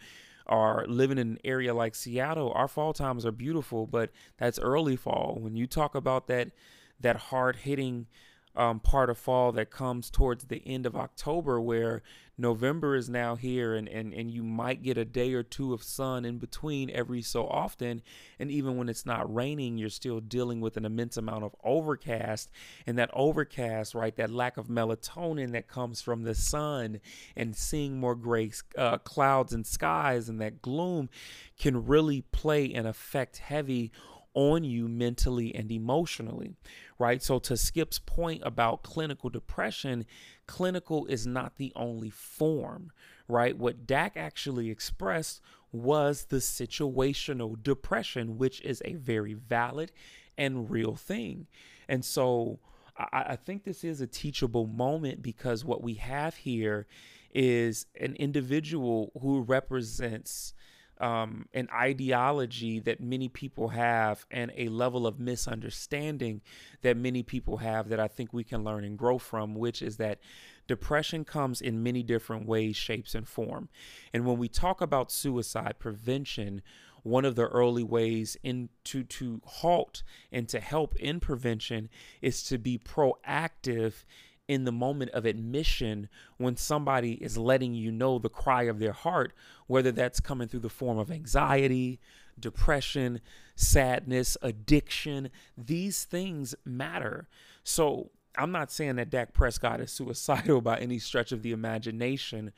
are 0.47 0.85
living 0.87 1.17
in 1.17 1.31
an 1.31 1.39
area 1.43 1.73
like 1.73 1.95
Seattle, 1.95 2.51
our 2.55 2.67
fall 2.67 2.93
times 2.93 3.25
are 3.25 3.31
beautiful, 3.31 3.85
but 3.85 4.11
that's 4.37 4.59
early 4.59 4.95
fall. 4.95 5.37
When 5.39 5.55
you 5.55 5.67
talk 5.67 5.95
about 5.95 6.27
that, 6.27 6.51
that 6.99 7.17
hard 7.17 7.57
hitting 7.57 8.07
um, 8.55 8.79
part 8.79 9.09
of 9.09 9.17
fall 9.17 9.51
that 9.53 9.69
comes 9.69 10.09
towards 10.09 10.45
the 10.45 10.61
end 10.65 10.85
of 10.85 10.95
October, 10.95 11.59
where 11.59 12.01
November 12.37 12.95
is 12.95 13.09
now 13.09 13.35
here, 13.35 13.75
and, 13.75 13.87
and, 13.87 14.13
and 14.13 14.29
you 14.29 14.43
might 14.43 14.83
get 14.83 14.97
a 14.97 15.05
day 15.05 15.33
or 15.33 15.43
two 15.43 15.73
of 15.73 15.81
sun 15.81 16.25
in 16.25 16.37
between 16.37 16.89
every 16.89 17.21
so 17.21 17.47
often. 17.47 18.01
And 18.39 18.51
even 18.51 18.77
when 18.77 18.89
it's 18.89 19.05
not 19.05 19.33
raining, 19.33 19.77
you're 19.77 19.89
still 19.89 20.19
dealing 20.19 20.59
with 20.59 20.75
an 20.75 20.85
immense 20.85 21.15
amount 21.15 21.45
of 21.45 21.55
overcast. 21.63 22.49
And 22.85 22.97
that 22.97 23.09
overcast, 23.13 23.95
right, 23.95 24.15
that 24.17 24.31
lack 24.31 24.57
of 24.57 24.67
melatonin 24.67 25.51
that 25.53 25.67
comes 25.67 26.01
from 26.01 26.23
the 26.23 26.35
sun 26.35 26.99
and 27.37 27.55
seeing 27.55 27.99
more 27.99 28.15
gray 28.15 28.51
uh, 28.77 28.97
clouds 28.97 29.53
and 29.53 29.65
skies 29.65 30.27
and 30.27 30.41
that 30.41 30.61
gloom 30.61 31.09
can 31.57 31.85
really 31.85 32.21
play 32.21 32.73
and 32.73 32.85
affect 32.85 33.37
heavy 33.37 33.91
on 34.35 34.65
you 34.65 34.87
mentally 34.87 35.55
and 35.55 35.71
emotionally, 35.71 36.53
right? 36.97 37.21
So, 37.21 37.39
to 37.39 37.57
Skip's 37.57 37.99
point 37.99 38.41
about 38.45 38.83
clinical 38.83 39.29
depression, 39.29 40.05
clinical 40.47 41.05
is 41.07 41.27
not 41.27 41.57
the 41.57 41.73
only 41.75 42.09
form, 42.09 42.91
right? 43.27 43.57
What 43.57 43.85
Dak 43.85 44.15
actually 44.15 44.69
expressed 44.69 45.41
was 45.71 46.25
the 46.25 46.37
situational 46.37 47.61
depression, 47.61 48.37
which 48.37 48.61
is 48.61 48.81
a 48.85 48.93
very 48.93 49.33
valid 49.33 49.91
and 50.37 50.69
real 50.69 50.95
thing. 50.95 51.47
And 51.87 52.03
so, 52.03 52.59
I, 52.97 53.25
I 53.29 53.35
think 53.35 53.63
this 53.63 53.83
is 53.83 54.01
a 54.01 54.07
teachable 54.07 54.67
moment 54.67 55.21
because 55.21 55.65
what 55.65 55.83
we 55.83 55.95
have 55.95 56.35
here 56.35 56.87
is 57.33 57.85
an 57.99 58.15
individual 58.15 59.11
who 59.21 59.41
represents 59.41 60.53
um, 60.99 61.47
an 61.53 61.67
ideology 61.73 62.79
that 62.79 63.01
many 63.01 63.27
people 63.27 63.69
have 63.69 64.25
and 64.31 64.51
a 64.55 64.69
level 64.69 65.05
of 65.05 65.19
misunderstanding 65.19 66.41
that 66.81 66.97
many 66.97 67.23
people 67.23 67.57
have 67.57 67.89
that 67.89 67.99
I 67.99 68.07
think 68.07 68.31
we 68.31 68.43
can 68.43 68.63
learn 68.63 68.83
and 68.83 68.97
grow 68.97 69.17
from, 69.17 69.55
which 69.55 69.81
is 69.81 69.97
that 69.97 70.19
depression 70.67 71.25
comes 71.25 71.61
in 71.61 71.83
many 71.83 72.03
different 72.03 72.47
ways, 72.47 72.75
shapes, 72.75 73.13
and 73.15 73.27
form. 73.27 73.69
And 74.13 74.25
when 74.25 74.37
we 74.37 74.47
talk 74.47 74.81
about 74.81 75.11
suicide 75.11 75.75
prevention, 75.79 76.61
one 77.03 77.25
of 77.25 77.35
the 77.35 77.47
early 77.47 77.83
ways 77.83 78.35
into 78.41 79.03
to 79.03 79.41
halt 79.45 80.01
and 80.31 80.49
to 80.49 80.59
help 80.59 80.95
in 80.95 81.19
prevention 81.19 81.89
is 82.21 82.41
to 82.43 82.57
be 82.57 82.79
proactive 82.79 84.05
in 84.47 84.65
the 84.65 84.71
moment 84.71 85.11
of 85.11 85.25
admission 85.25 86.07
when 86.37 86.55
somebody 86.55 87.13
is 87.13 87.37
letting 87.37 87.73
you 87.73 87.91
know 87.91 88.19
the 88.19 88.29
cry 88.29 88.63
of 88.63 88.79
their 88.79 88.91
heart, 88.91 89.33
whether 89.67 89.91
that's 89.91 90.19
coming 90.19 90.47
through 90.47 90.59
the 90.59 90.69
form 90.69 90.97
of 90.97 91.11
anxiety, 91.11 91.99
depression, 92.39 93.21
sadness, 93.55 94.37
addiction. 94.41 95.29
These 95.57 96.03
things 96.05 96.53
matter. 96.63 97.27
So 97.63 98.11
I'm 98.37 98.51
not 98.51 98.71
saying 98.71 98.97
that 98.97 99.09
Dak 99.09 99.33
Prescott 99.33 99.81
is 99.81 99.91
suicidal 99.93 100.61
by 100.61 100.77
any 100.77 100.99
stretch 100.99 101.31
of 101.31 101.41
the 101.41 101.51
imagination, 101.51 102.51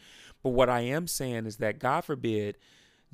but 0.44 0.50
what 0.50 0.70
I 0.70 0.82
am 0.82 1.08
saying 1.08 1.46
is 1.46 1.58
that, 1.58 1.80
God 1.80 2.02
forbid, 2.02 2.58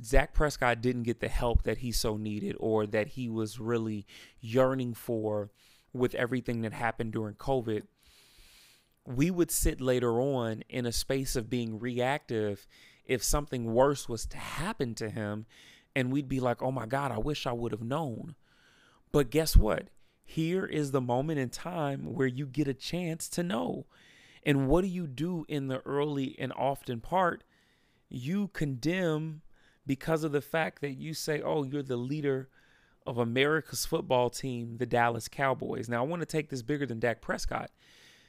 Dak 0.10 0.34
Prescott 0.34 0.82
didn't 0.82 1.04
get 1.04 1.20
the 1.20 1.28
help 1.28 1.64
that 1.64 1.80
he 1.80 1.92
so 1.92 2.18
needed 2.18 2.56
or 2.60 2.88
that 2.88 3.10
he 3.10 3.30
was 3.30 3.60
really 3.60 4.08
yearning 4.42 4.96
for 4.96 5.52
with 5.94 6.16
everything 6.16 6.62
that 6.62 6.74
happened 6.74 7.14
during 7.14 7.36
COVID 7.36 7.84
we 9.06 9.30
would 9.30 9.52
sit 9.52 9.82
later 9.82 10.20
on 10.20 10.64
in 10.70 10.86
a 10.86 10.92
space 10.92 11.36
of 11.36 11.50
being 11.50 11.80
reactive 11.80 12.66
if 13.06 13.24
something 13.24 13.74
worse 13.74 14.08
was 14.08 14.26
to 14.28 14.38
happen 14.38 14.96
to 14.96 15.10
him 15.10 15.46
and 15.96 16.12
we'd 16.12 16.30
be 16.30 16.40
like, 16.40 16.62
"Oh 16.62 16.72
my 16.72 16.86
god, 16.86 17.12
I 17.12 17.18
wish 17.18 17.46
I 17.46 17.52
would 17.52 17.72
have 17.72 17.84
known." 17.84 18.36
But 19.12 19.30
guess 19.30 19.56
what? 19.56 19.90
Here 20.24 20.66
is 20.66 20.92
the 20.92 21.02
moment 21.02 21.40
in 21.40 21.50
time 21.50 22.14
where 22.14 22.28
you 22.28 22.48
get 22.48 22.68
a 22.68 22.74
chance 22.74 23.30
to 23.30 23.44
know. 23.44 23.86
And 24.44 24.68
what 24.68 24.82
do 24.82 24.88
you 24.88 25.06
do 25.08 25.46
in 25.48 25.68
the 25.68 25.82
early 25.86 26.36
and 26.40 26.52
often 26.54 27.00
part? 27.00 27.44
You 28.10 28.48
condemn 28.50 29.42
because 29.86 30.24
of 30.24 30.32
the 30.32 30.42
fact 30.42 30.82
that 30.82 30.94
you 30.94 31.14
say, 31.14 31.42
"Oh, 31.42 31.64
you're 31.64 31.84
the 31.84 31.98
leader 31.98 32.50
of 33.06 33.18
America's 33.18 33.86
football 33.86 34.30
team, 34.30 34.78
the 34.78 34.86
Dallas 34.86 35.28
Cowboys." 35.28 35.90
Now, 35.90 36.04
I 36.04 36.08
want 36.08 36.22
to 36.22 36.26
take 36.26 36.50
this 36.50 36.62
bigger 36.62 36.86
than 36.86 37.00
Dak 37.00 37.22
Prescott 37.22 37.70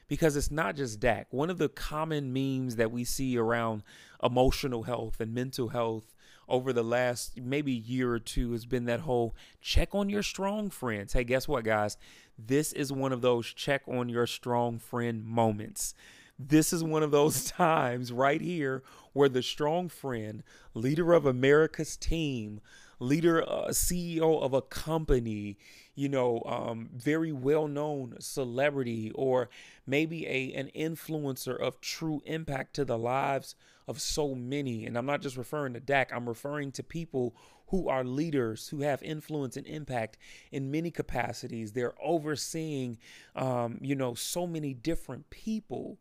because 0.08 0.36
it's 0.36 0.50
not 0.50 0.76
just 0.76 1.00
Dak. 1.00 1.28
One 1.30 1.50
of 1.50 1.58
the 1.58 1.68
common 1.68 2.32
memes 2.32 2.76
that 2.76 2.90
we 2.90 3.04
see 3.04 3.36
around 3.36 3.82
emotional 4.22 4.84
health 4.84 5.20
and 5.20 5.34
mental 5.34 5.68
health 5.68 6.14
over 6.48 6.72
the 6.72 6.82
last 6.82 7.40
maybe 7.40 7.72
year 7.72 8.12
or 8.12 8.18
two 8.18 8.52
has 8.52 8.66
been 8.66 8.84
that 8.84 9.00
whole 9.00 9.34
check 9.60 9.94
on 9.94 10.08
your 10.10 10.22
strong 10.22 10.70
friends. 10.70 11.12
Hey, 11.12 11.24
guess 11.24 11.48
what, 11.48 11.64
guys? 11.64 11.96
This 12.38 12.72
is 12.72 12.92
one 12.92 13.12
of 13.12 13.22
those 13.22 13.46
check 13.46 13.82
on 13.86 14.08
your 14.08 14.26
strong 14.26 14.78
friend 14.78 15.24
moments. 15.24 15.94
This 16.38 16.72
is 16.72 16.82
one 16.82 17.02
of 17.02 17.10
those 17.10 17.44
times 17.50 18.12
right 18.12 18.40
here 18.40 18.82
where 19.12 19.28
the 19.28 19.42
strong 19.42 19.88
friend, 19.88 20.42
leader 20.74 21.12
of 21.12 21.26
America's 21.26 21.96
team, 21.96 22.60
leader, 23.04 23.42
uh, 23.48 23.68
CEO 23.68 24.42
of 24.42 24.54
a 24.54 24.62
company, 24.62 25.58
you 25.94 26.08
know, 26.08 26.42
um, 26.46 26.90
very 26.94 27.32
well 27.32 27.68
known 27.68 28.16
celebrity, 28.18 29.12
or 29.14 29.48
maybe 29.86 30.26
a 30.26 30.52
an 30.54 30.70
influencer 30.74 31.58
of 31.58 31.80
true 31.80 32.22
impact 32.24 32.74
to 32.74 32.84
the 32.84 32.98
lives 32.98 33.54
of 33.86 34.00
so 34.00 34.34
many. 34.34 34.86
And 34.86 34.96
I'm 34.96 35.06
not 35.06 35.20
just 35.20 35.36
referring 35.36 35.74
to 35.74 35.80
Dak, 35.80 36.12
I'm 36.12 36.28
referring 36.28 36.72
to 36.72 36.82
people 36.82 37.36
who 37.68 37.88
are 37.88 38.04
leaders 38.04 38.68
who 38.68 38.80
have 38.82 39.02
influence 39.02 39.56
and 39.56 39.66
impact 39.66 40.18
in 40.52 40.70
many 40.70 40.90
capacities. 40.90 41.72
They're 41.72 41.94
overseeing, 42.02 42.98
um, 43.34 43.78
you 43.80 43.94
know, 43.94 44.14
so 44.14 44.46
many 44.46 44.74
different 44.74 45.30
people. 45.30 45.98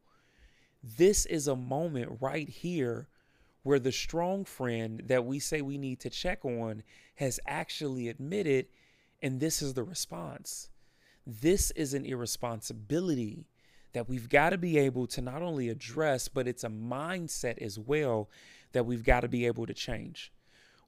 This 0.83 1.25
is 1.25 1.48
a 1.48 1.55
moment 1.55 2.17
right 2.22 2.50
here 2.50 3.07
where 3.63 3.79
the 3.79 3.91
strong 3.91 4.46
friend 4.46 5.01
that 5.08 5.25
we 5.25 5.39
say 5.39 5.62
we 5.62 5.77
need 5.77 6.00
to 6.01 6.10
check 6.10 6.46
on 6.46 6.84
has 7.15 7.39
actually 7.48 8.10
admitted, 8.10 8.67
and 9.22 9.39
this 9.39 9.62
is 9.62 9.74
the 9.74 9.84
response. 9.84 10.70
This 11.25 11.72
is 11.72 11.93
an 11.93 12.05
irresponsibility 12.05 13.48
that 13.93 14.10
we've 14.10 14.27
got 14.27 14.50
to 14.50 14.58
be 14.58 14.77
able 14.77 15.08
to 15.08 15.22
not 15.22 15.41
only 15.41 15.70
address, 15.70 16.27
but 16.27 16.48
it's 16.48 16.63
a 16.63 16.70
mindset 16.70 17.58
as 17.60 17.79
well 17.79 18.29
that 18.74 18.86
we've 18.86 19.03
got 19.03 19.22
to 19.22 19.27
be 19.27 19.46
able 19.46 19.65
to 19.65 19.74
change. 19.74 20.34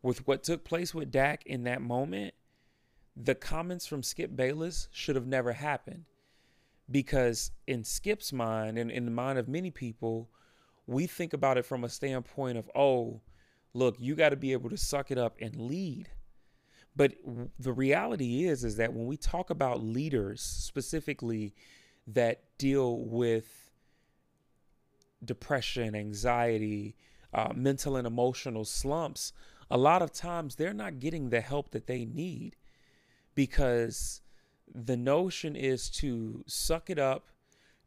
With 0.02 0.28
what 0.28 0.44
took 0.44 0.64
place 0.64 0.94
with 0.94 1.12
Dak 1.12 1.46
in 1.46 1.64
that 1.64 1.82
moment, 1.82 2.34
the 3.16 3.36
comments 3.36 3.88
from 3.88 4.04
Skip 4.04 4.36
Bayless 4.36 4.90
should 4.92 5.16
have 5.16 5.28
never 5.28 5.54
happened. 5.54 6.06
Because 6.92 7.52
in 7.66 7.84
Skip's 7.84 8.34
mind 8.34 8.78
and 8.78 8.92
in 8.92 9.06
the 9.06 9.12
mind 9.12 9.40
of 9.40 9.48
many 9.48 9.72
people, 9.72 10.30
we 10.88 11.08
think 11.08 11.34
about 11.34 11.58
it 11.58 11.66
from 11.66 11.84
a 11.84 11.90
standpoint 11.90 12.58
of, 12.58 12.70
oh, 12.76 13.22
look, 13.74 13.96
you 14.00 14.16
got 14.16 14.30
to 14.30 14.36
be 14.36 14.54
able 14.54 14.70
to 14.70 14.78
suck 14.78 15.12
it 15.12 15.18
up 15.18 15.38
and 15.42 15.56
lead. 15.56 16.10
But 16.96 17.14
the 17.60 17.74
reality 17.74 18.46
is, 18.46 18.64
is 18.64 18.78
that 18.78 18.94
when 18.94 19.06
we 19.06 19.18
talk 19.18 19.50
about 19.50 19.84
leaders 19.84 20.42
specifically 20.42 21.54
that 22.08 22.44
deal 22.58 23.00
with 23.00 23.72
depression, 25.24 25.96
anxiety, 25.96 26.96
uh, 27.34 27.52
mental 27.54 27.98
and 27.98 28.08
emotional 28.08 28.64
slumps, 28.64 29.34
a 29.70 29.78
lot 29.78 30.02
of 30.02 30.14
times 30.14 30.56
they're 30.56 30.74
not 30.74 31.00
getting 31.00 31.30
the 31.30 31.42
help 31.42 31.72
that 31.72 31.88
they 31.88 32.06
need 32.06 32.56
because 33.34 34.22
the 34.74 34.96
notion 34.96 35.56
is 35.56 35.90
to 35.90 36.44
suck 36.48 36.90
it 36.90 37.00
up, 37.00 37.28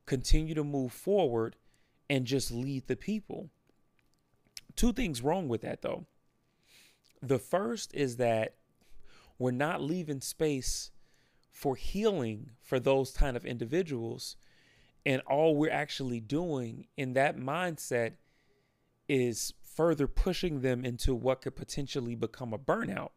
continue 0.04 0.54
to 0.54 0.64
move 0.64 0.92
forward, 0.92 1.56
and 2.08 2.26
just 2.26 2.50
lead 2.50 2.86
the 2.86 2.96
people. 2.96 3.50
Two 4.76 4.92
things 4.92 5.22
wrong 5.22 5.48
with 5.48 5.62
that 5.62 5.82
though. 5.82 6.06
The 7.20 7.38
first 7.38 7.94
is 7.94 8.16
that 8.16 8.54
we're 9.38 9.50
not 9.50 9.82
leaving 9.82 10.20
space 10.20 10.90
for 11.50 11.74
healing 11.74 12.50
for 12.62 12.78
those 12.78 13.10
kind 13.10 13.36
of 13.36 13.44
individuals. 13.44 14.36
And 15.04 15.22
all 15.22 15.56
we're 15.56 15.72
actually 15.72 16.20
doing 16.20 16.86
in 16.96 17.14
that 17.14 17.36
mindset 17.36 18.12
is 19.08 19.52
further 19.62 20.06
pushing 20.06 20.60
them 20.60 20.84
into 20.84 21.14
what 21.14 21.42
could 21.42 21.56
potentially 21.56 22.14
become 22.14 22.52
a 22.52 22.58
burnout. 22.58 23.10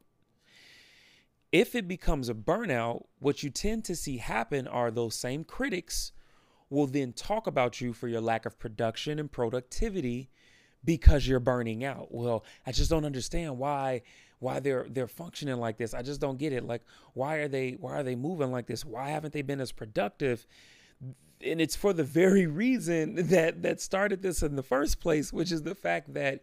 If 1.51 1.75
it 1.75 1.87
becomes 1.87 2.29
a 2.29 2.33
burnout, 2.33 3.05
what 3.19 3.43
you 3.43 3.49
tend 3.49 3.83
to 3.85 3.95
see 3.95 4.17
happen 4.17 4.67
are 4.67 4.89
those 4.89 5.15
same 5.15 5.43
critics 5.43 6.13
will 6.71 6.87
then 6.87 7.13
talk 7.13 7.45
about 7.45 7.81
you 7.81 7.93
for 7.93 8.07
your 8.07 8.21
lack 8.21 8.47
of 8.47 8.57
production 8.57 9.19
and 9.19 9.31
productivity 9.31 10.29
because 10.83 11.27
you're 11.27 11.39
burning 11.39 11.83
out. 11.83 12.07
Well, 12.11 12.43
I 12.65 12.71
just 12.71 12.89
don't 12.89 13.05
understand 13.05 13.59
why 13.59 14.01
why 14.39 14.59
they're 14.59 14.87
they're 14.89 15.07
functioning 15.07 15.57
like 15.57 15.77
this. 15.77 15.93
I 15.93 16.01
just 16.01 16.21
don't 16.21 16.39
get 16.39 16.53
it. 16.53 16.63
Like 16.63 16.81
why 17.13 17.35
are 17.35 17.47
they 17.47 17.73
why 17.73 17.97
are 17.97 18.03
they 18.03 18.15
moving 18.15 18.51
like 18.51 18.65
this? 18.65 18.83
Why 18.83 19.09
haven't 19.09 19.33
they 19.33 19.43
been 19.43 19.61
as 19.61 19.71
productive? 19.71 20.47
And 21.43 21.59
it's 21.59 21.75
for 21.75 21.93
the 21.93 22.03
very 22.03 22.47
reason 22.47 23.27
that 23.27 23.61
that 23.61 23.81
started 23.81 24.23
this 24.23 24.41
in 24.41 24.55
the 24.55 24.63
first 24.63 24.99
place, 24.99 25.31
which 25.31 25.51
is 25.51 25.63
the 25.63 25.75
fact 25.75 26.13
that 26.13 26.41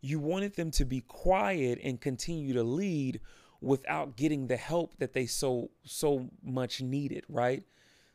you 0.00 0.18
wanted 0.18 0.56
them 0.56 0.70
to 0.72 0.84
be 0.84 1.02
quiet 1.02 1.78
and 1.84 2.00
continue 2.00 2.54
to 2.54 2.62
lead 2.62 3.20
without 3.60 4.16
getting 4.16 4.46
the 4.46 4.56
help 4.56 4.96
that 4.98 5.12
they 5.12 5.26
so 5.26 5.70
so 5.84 6.30
much 6.42 6.80
needed, 6.80 7.24
right? 7.28 7.64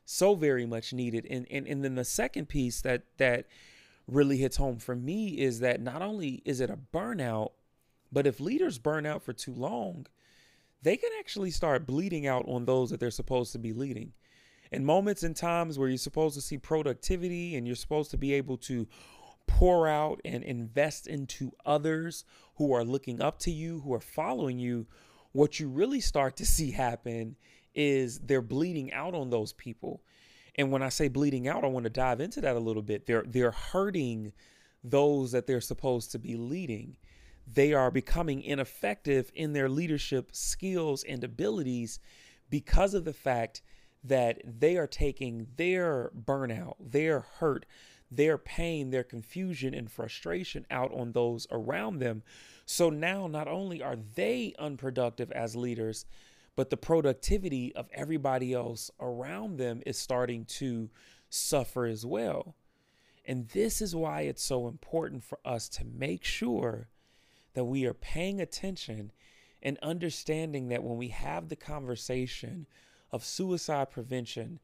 So 0.05 0.35
very 0.35 0.65
much 0.65 0.93
needed. 0.93 1.25
And 1.29 1.47
and, 1.49 1.67
and 1.67 1.83
then 1.83 1.95
the 1.95 2.05
second 2.05 2.49
piece 2.49 2.81
that 2.81 3.03
that 3.17 3.47
really 4.07 4.37
hits 4.37 4.57
home 4.57 4.77
for 4.77 4.95
me 4.95 5.29
is 5.39 5.59
that 5.61 5.81
not 5.81 6.01
only 6.01 6.41
is 6.45 6.59
it 6.59 6.69
a 6.69 6.77
burnout, 6.77 7.51
but 8.11 8.27
if 8.27 8.39
leaders 8.39 8.77
burn 8.77 9.05
out 9.05 9.23
for 9.23 9.33
too 9.33 9.53
long, 9.53 10.07
they 10.81 10.97
can 10.97 11.09
actually 11.19 11.51
start 11.51 11.87
bleeding 11.87 12.27
out 12.27 12.45
on 12.47 12.65
those 12.65 12.89
that 12.89 12.99
they're 12.99 13.11
supposed 13.11 13.53
to 13.53 13.59
be 13.59 13.73
leading. 13.73 14.11
In 14.71 14.83
moments 14.83 15.23
and 15.23 15.35
times 15.35 15.77
where 15.77 15.87
you're 15.87 15.97
supposed 15.97 16.35
to 16.35 16.41
see 16.41 16.57
productivity 16.57 17.55
and 17.55 17.65
you're 17.65 17.75
supposed 17.75 18.11
to 18.11 18.17
be 18.17 18.33
able 18.33 18.57
to 18.57 18.87
pour 19.47 19.87
out 19.87 20.19
and 20.25 20.43
invest 20.43 21.07
into 21.07 21.51
others 21.65 22.25
who 22.55 22.73
are 22.73 22.83
looking 22.83 23.21
up 23.21 23.39
to 23.39 23.51
you, 23.51 23.81
who 23.81 23.93
are 23.93 23.99
following 23.99 24.59
you, 24.59 24.87
what 25.31 25.59
you 25.59 25.69
really 25.69 25.99
start 25.99 26.35
to 26.37 26.45
see 26.45 26.71
happen 26.71 27.35
is 27.75 28.19
they're 28.19 28.41
bleeding 28.41 28.91
out 28.93 29.13
on 29.13 29.29
those 29.29 29.53
people. 29.53 30.01
And 30.55 30.71
when 30.71 30.83
I 30.83 30.89
say 30.89 31.07
bleeding 31.07 31.47
out, 31.47 31.63
I 31.63 31.67
want 31.67 31.85
to 31.85 31.89
dive 31.89 32.21
into 32.21 32.41
that 32.41 32.55
a 32.55 32.59
little 32.59 32.81
bit. 32.81 33.05
They're 33.05 33.23
they're 33.25 33.51
hurting 33.51 34.33
those 34.83 35.31
that 35.31 35.47
they're 35.47 35.61
supposed 35.61 36.11
to 36.11 36.19
be 36.19 36.35
leading. 36.35 36.97
They 37.51 37.73
are 37.73 37.91
becoming 37.91 38.41
ineffective 38.41 39.31
in 39.35 39.53
their 39.53 39.69
leadership 39.69 40.29
skills 40.33 41.03
and 41.03 41.23
abilities 41.23 41.99
because 42.49 42.93
of 42.93 43.05
the 43.05 43.13
fact 43.13 43.61
that 44.03 44.41
they 44.45 44.77
are 44.77 44.87
taking 44.87 45.47
their 45.55 46.11
burnout, 46.15 46.75
their 46.79 47.21
hurt, 47.21 47.65
their 48.11 48.37
pain, 48.37 48.91
their 48.91 49.03
confusion 49.03 49.73
and 49.73 49.91
frustration 49.91 50.65
out 50.69 50.93
on 50.93 51.13
those 51.13 51.47
around 51.51 51.99
them 51.99 52.23
so 52.65 52.89
now 52.89 53.27
not 53.27 53.47
only 53.47 53.81
are 53.81 53.97
they 54.15 54.53
unproductive 54.57 55.31
as 55.31 55.55
leaders, 55.55 56.05
but 56.55 56.69
the 56.69 56.77
productivity 56.77 57.73
of 57.75 57.89
everybody 57.93 58.53
else 58.53 58.91
around 58.99 59.57
them 59.57 59.81
is 59.85 59.97
starting 59.97 60.45
to 60.45 60.89
suffer 61.29 61.85
as 61.85 62.05
well. 62.05 62.55
And 63.25 63.47
this 63.49 63.81
is 63.81 63.95
why 63.95 64.21
it's 64.21 64.43
so 64.43 64.67
important 64.67 65.23
for 65.23 65.39
us 65.45 65.69
to 65.69 65.85
make 65.85 66.23
sure 66.23 66.89
that 67.53 67.65
we 67.65 67.85
are 67.85 67.93
paying 67.93 68.41
attention 68.41 69.11
and 69.61 69.79
understanding 69.81 70.67
that 70.67 70.83
when 70.83 70.97
we 70.97 71.07
have 71.07 71.47
the 71.47 71.55
conversation 71.55 72.67
of 73.11 73.23
suicide 73.23 73.89
prevention, 73.89 74.59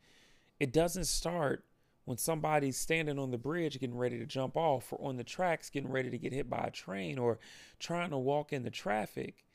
it 0.59 0.73
doesn't 0.73 1.05
start 1.05 1.63
when 2.05 2.17
somebody's 2.17 2.75
standing 2.75 3.17
on 3.19 3.31
the 3.31 3.37
bridge 3.37 3.79
getting 3.79 3.97
ready 3.97 4.17
to 4.17 4.25
jump 4.25 4.57
off 4.57 4.91
or 4.91 5.07
on 5.07 5.15
the 5.15 5.23
tracks 5.23 5.69
getting 5.69 5.91
ready 5.91 6.09
to 6.09 6.17
get 6.17 6.33
hit 6.33 6.49
by 6.49 6.65
a 6.67 6.71
train 6.71 7.17
or 7.17 7.39
trying 7.79 8.09
to 8.09 8.17
walk 8.17 8.51
in 8.51 8.63
the 8.63 8.69
traffic. 8.69 9.45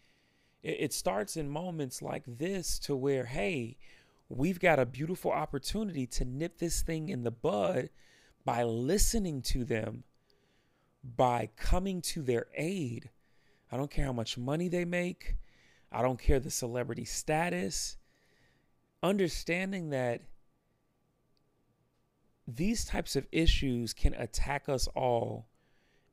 It, 0.64 0.94
starts 0.94 1.36
in 1.36 1.50
moments 1.50 2.00
like 2.00 2.24
this 2.26 2.78
to 2.80 2.96
where, 2.96 3.26
hey, 3.26 3.76
we've 4.30 4.58
got 4.58 4.78
a 4.78 4.86
beautiful 4.86 5.30
opportunity 5.30 6.06
to 6.06 6.24
nip 6.24 6.56
this 6.56 6.80
thing 6.80 7.10
in 7.10 7.22
the 7.22 7.30
bud 7.30 7.90
by 8.46 8.62
listening 8.62 9.42
to 9.42 9.64
them, 9.64 10.04
by 11.04 11.50
coming 11.56 12.00
to 12.00 12.22
their 12.22 12.46
aid. 12.56 13.10
I 13.70 13.76
don't 13.76 13.90
care 13.90 14.06
how 14.06 14.14
much 14.14 14.38
money 14.38 14.68
they 14.68 14.86
make. 14.86 15.36
I 15.92 16.00
don't 16.00 16.18
care 16.18 16.40
the 16.40 16.50
celebrity 16.50 17.04
status. 17.04 17.98
Understanding 19.02 19.90
that 19.90 20.22
these 22.48 22.86
types 22.86 23.16
of 23.16 23.26
issues 23.32 23.92
can 23.92 24.14
attack 24.14 24.68
us 24.68 24.88
all 24.94 25.46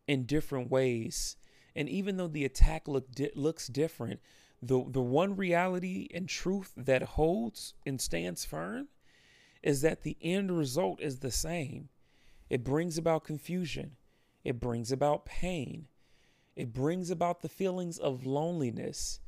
in 0.07 0.25
different 0.25 0.69
ways. 0.69 1.37
And 1.73 1.87
even 1.87 2.17
though 2.17 2.27
the 2.27 2.43
attack 2.43 2.89
look 2.89 3.09
di- 3.11 3.31
looks 3.33 3.67
different, 3.67 4.19
the 4.61 4.83
the 4.87 5.01
one 5.01 5.35
reality 5.35 6.07
and 6.13 6.29
truth 6.29 6.71
that 6.77 7.01
holds 7.01 7.73
and 7.85 7.99
stands 7.99 8.45
firm 8.45 8.87
is 9.63 9.81
that 9.81 10.03
the 10.03 10.17
end 10.21 10.55
result 10.57 11.01
is 11.01 11.19
the 11.19 11.31
same. 11.31 11.89
It 12.49 12.63
brings 12.63 12.97
about 12.97 13.23
confusion. 13.23 13.95
It 14.43 14.59
brings 14.59 14.91
about 14.91 15.25
pain. 15.25 15.87
It 16.55 16.73
brings 16.73 17.09
about 17.09 17.41
the 17.41 17.49
feelings 17.49 17.97
of 17.97 18.25
loneliness. 18.25 19.19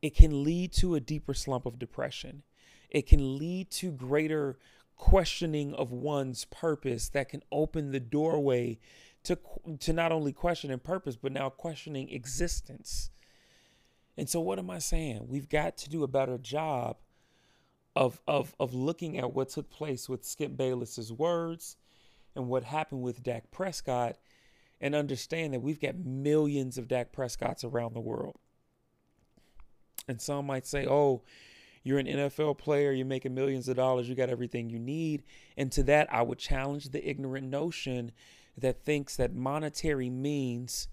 It 0.00 0.14
can 0.14 0.44
lead 0.44 0.72
to 0.74 0.94
a 0.94 1.00
deeper 1.00 1.34
slump 1.34 1.66
of 1.66 1.78
depression. 1.78 2.42
It 2.90 3.06
can 3.06 3.38
lead 3.38 3.70
to 3.72 3.90
greater 3.90 4.58
questioning 4.96 5.74
of 5.74 5.90
one's 5.90 6.44
purpose 6.46 7.08
that 7.10 7.28
can 7.28 7.42
open 7.50 7.90
the 7.90 8.00
doorway 8.00 8.78
to 9.24 9.38
to 9.80 9.92
not 9.92 10.12
only 10.12 10.32
questioning 10.32 10.78
purpose 10.78 11.16
but 11.16 11.32
now 11.32 11.50
questioning 11.50 12.08
existence. 12.10 13.10
And 14.16 14.28
so 14.28 14.40
what 14.40 14.58
am 14.58 14.70
I 14.70 14.78
saying? 14.78 15.26
We've 15.28 15.48
got 15.48 15.76
to 15.78 15.90
do 15.90 16.02
a 16.02 16.08
better 16.08 16.38
job 16.38 16.96
of 17.96 18.20
of 18.26 18.54
of 18.58 18.74
looking 18.74 19.18
at 19.18 19.32
what 19.32 19.50
took 19.50 19.70
place 19.70 20.08
with 20.08 20.24
Skip 20.24 20.56
Bayless's 20.56 21.12
words 21.12 21.76
and 22.34 22.48
what 22.48 22.64
happened 22.64 23.02
with 23.02 23.22
Dak 23.22 23.50
Prescott 23.50 24.16
and 24.80 24.94
understand 24.94 25.54
that 25.54 25.62
we've 25.62 25.80
got 25.80 25.96
millions 25.96 26.78
of 26.78 26.88
Dak 26.88 27.12
Prescotts 27.12 27.64
around 27.64 27.94
the 27.94 28.00
world. 28.00 28.36
And 30.08 30.20
some 30.20 30.46
might 30.46 30.66
say, 30.66 30.86
"Oh, 30.86 31.22
you're 31.84 31.98
an 31.98 32.06
NFL 32.06 32.58
player, 32.58 32.92
you're 32.92 33.06
making 33.06 33.34
millions 33.34 33.68
of 33.68 33.76
dollars, 33.76 34.08
you 34.08 34.14
got 34.14 34.30
everything 34.30 34.70
you 34.70 34.78
need. 34.78 35.22
And 35.56 35.70
to 35.72 35.82
that, 35.84 36.12
I 36.12 36.22
would 36.22 36.38
challenge 36.38 36.88
the 36.88 37.08
ignorant 37.08 37.46
notion 37.48 38.10
that 38.56 38.82
thinks 38.82 39.16
that 39.16 39.34
monetary 39.34 40.08
means 40.08 40.88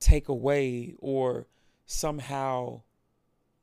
take 0.00 0.28
away 0.28 0.94
or 0.98 1.46
somehow 1.86 2.82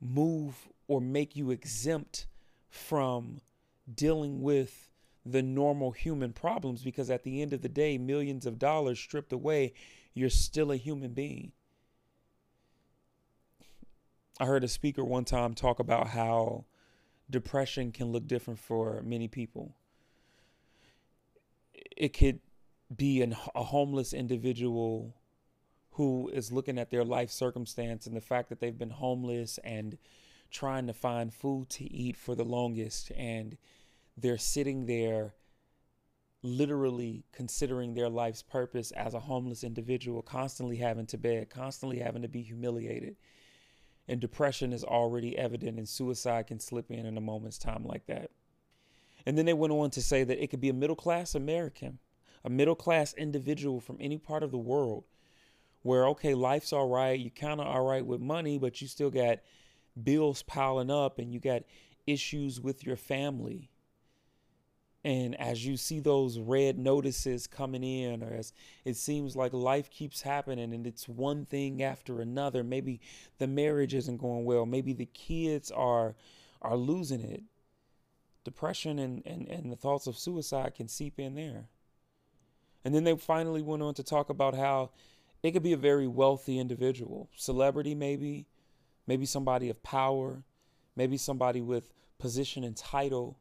move 0.02 0.70
or 0.88 1.00
make 1.00 1.36
you 1.36 1.52
exempt 1.52 2.28
from 2.70 3.40
dealing 3.94 4.42
with 4.42 4.90
the 5.26 5.42
normal 5.42 5.92
human 5.92 6.34
problems 6.34 6.84
because 6.84 7.10
at 7.10 7.24
the 7.24 7.42
end 7.42 7.54
of 7.54 7.62
the 7.62 7.70
day, 7.70 7.98
millions 7.98 8.46
of 8.46 8.60
dollars 8.60 9.00
stripped 9.00 9.32
away, 9.32 9.74
you're 10.14 10.30
still 10.30 10.72
a 10.72 10.78
human 10.78 11.14
being. 11.14 11.52
I 14.40 14.46
heard 14.46 14.64
a 14.64 14.68
speaker 14.68 15.04
one 15.04 15.26
time 15.26 15.54
talk 15.54 15.80
about 15.80 16.08
how 16.08 16.66
depression 17.30 17.92
can 17.92 18.12
look 18.12 18.28
different 18.28 18.60
for 18.60 19.02
many 19.04 19.28
people. 19.28 19.76
It 21.96 22.10
could 22.10 22.40
be 22.94 23.22
an, 23.22 23.36
a 23.56 23.64
homeless 23.64 24.14
individual 24.14 25.16
who 25.94 26.30
is 26.34 26.52
looking 26.52 26.78
at 26.78 26.92
their 26.92 27.04
life 27.04 27.30
circumstance 27.30 28.06
and 28.08 28.16
the 28.16 28.22
fact 28.22 28.50
that 28.50 28.60
they've 28.60 28.78
been 28.78 28.90
homeless 28.90 29.60
and 29.64 29.98
trying 30.52 30.88
to 30.88 30.94
find 30.94 31.34
food 31.34 31.70
to 31.70 31.92
eat 31.92 32.16
for 32.16 32.36
the 32.36 32.44
longest 32.44 33.12
and 33.16 33.58
they're 34.18 34.38
sitting 34.38 34.86
there 34.86 35.34
literally 36.44 37.24
considering 37.32 37.94
their 37.94 38.10
life's 38.10 38.44
purpose 38.44 38.92
as 38.92 39.14
a 39.14 39.20
homeless 39.20 39.64
individual 39.64 40.22
constantly 40.22 40.78
having 40.78 41.06
to 41.06 41.18
beg 41.18 41.50
constantly 41.50 42.00
having 42.00 42.22
to 42.22 42.28
be 42.28 42.42
humiliated 42.42 43.16
and 44.08 44.20
depression 44.20 44.74
is 44.74 44.84
already 44.84 45.38
evident 45.38 45.78
and 45.78 45.88
suicide 45.88 46.48
can 46.48 46.60
slip 46.60 46.92
in 46.92 47.06
in 47.06 47.18
a 47.18 47.22
moment's 47.22 47.58
time 47.58 47.86
like 47.86 48.06
that. 48.08 48.32
And 49.26 49.38
then 49.38 49.46
they 49.46 49.54
went 49.54 49.72
on 49.72 49.90
to 49.92 50.02
say 50.02 50.24
that 50.24 50.44
it 50.44 50.48
could 50.50 50.60
be 50.60 50.70
a 50.70 50.74
middle 50.74 50.96
class 50.96 51.36
American, 51.36 52.00
a 52.44 52.50
middle 52.50 52.76
class 52.76 53.14
individual 53.14 53.80
from 53.80 53.98
any 54.00 54.18
part 54.18 54.44
of 54.44 54.52
the 54.52 54.58
world 54.58 55.06
where, 55.84 56.08
okay, 56.08 56.34
life's 56.34 56.74
all 56.74 56.88
right, 56.88 57.20
you 57.20 57.30
kind 57.30 57.62
of 57.62 57.68
all 57.68 57.86
right 57.86 58.06
with 58.06 58.20
money, 58.20 58.58
but 58.58 58.82
you 58.82 58.88
still 58.88 59.12
got 59.12 59.40
bills 60.02 60.42
piling 60.44 60.90
up 60.90 61.20
and 61.20 61.32
you 61.32 61.40
got 61.40 61.64
issues 62.08 62.60
with 62.60 62.86
your 62.86 62.96
family. 62.96 63.70
And 65.06 65.40
as 65.40 65.66
you 65.66 65.76
see 65.76 66.00
those 66.00 66.40
red 66.40 66.80
notices 66.80 67.46
coming 67.46 67.84
in, 67.84 68.24
or 68.24 68.34
as 68.34 68.54
it 68.86 68.96
seems 68.96 69.36
like 69.36 69.52
life 69.52 69.90
keeps 69.90 70.22
happening 70.22 70.74
and 70.74 70.88
it's 70.88 71.10
one 71.10 71.46
thing 71.46 71.84
after 71.84 72.22
another, 72.22 72.64
maybe 72.64 73.02
the 73.38 73.48
marriage 73.48 73.94
isn't 73.94 74.18
going 74.18 74.46
well, 74.46 74.66
maybe 74.66 74.94
the 74.94 75.06
kids 75.08 75.72
are 75.72 76.16
are 76.62 76.78
losing 76.78 77.20
it. 77.20 77.44
Depression 78.46 78.98
and, 78.98 79.22
and, 79.26 79.50
and 79.50 79.70
the 79.70 79.76
thoughts 79.76 80.08
of 80.08 80.18
suicide 80.18 80.76
can 80.76 80.88
seep 80.88 81.20
in 81.20 81.36
there. 81.36 81.68
And 82.86 82.96
then 82.96 83.04
they 83.04 83.16
finally 83.18 83.62
went 83.62 83.84
on 83.84 83.94
to 83.96 84.04
talk 84.04 84.30
about 84.30 84.56
how 84.56 84.92
it 85.44 85.52
could 85.52 85.64
be 85.64 85.74
a 85.74 85.78
very 85.78 86.08
wealthy 86.08 86.58
individual, 86.58 87.30
celebrity 87.36 87.94
maybe, 87.94 88.48
maybe 89.06 89.26
somebody 89.26 89.70
of 89.70 89.84
power, 89.84 90.44
maybe 90.96 91.18
somebody 91.18 91.62
with 91.62 91.94
position 92.18 92.64
and 92.64 92.78
title 92.78 93.38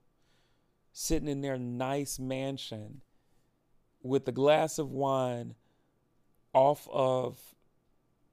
sitting 0.93 1.29
in 1.29 1.41
their 1.41 1.57
nice 1.57 2.19
mansion 2.19 3.01
with 4.03 4.27
a 4.27 4.33
glass 4.33 4.79
of 4.79 4.91
wine 4.91 5.55
off 6.53 6.88
of 6.93 7.38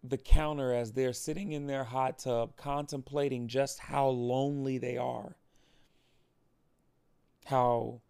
the 0.04 0.18
counter 0.18 0.74
as 0.74 0.94
they're 0.94 1.14
sitting 1.14 1.52
in 1.52 1.68
their 1.68 1.84
hot 1.84 2.20
tub 2.20 2.56
contemplating 2.56 3.48
just 3.48 3.80
how 3.80 4.08
lonely 4.08 4.78
they 4.78 4.98
are. 4.98 5.36
How 7.46 8.02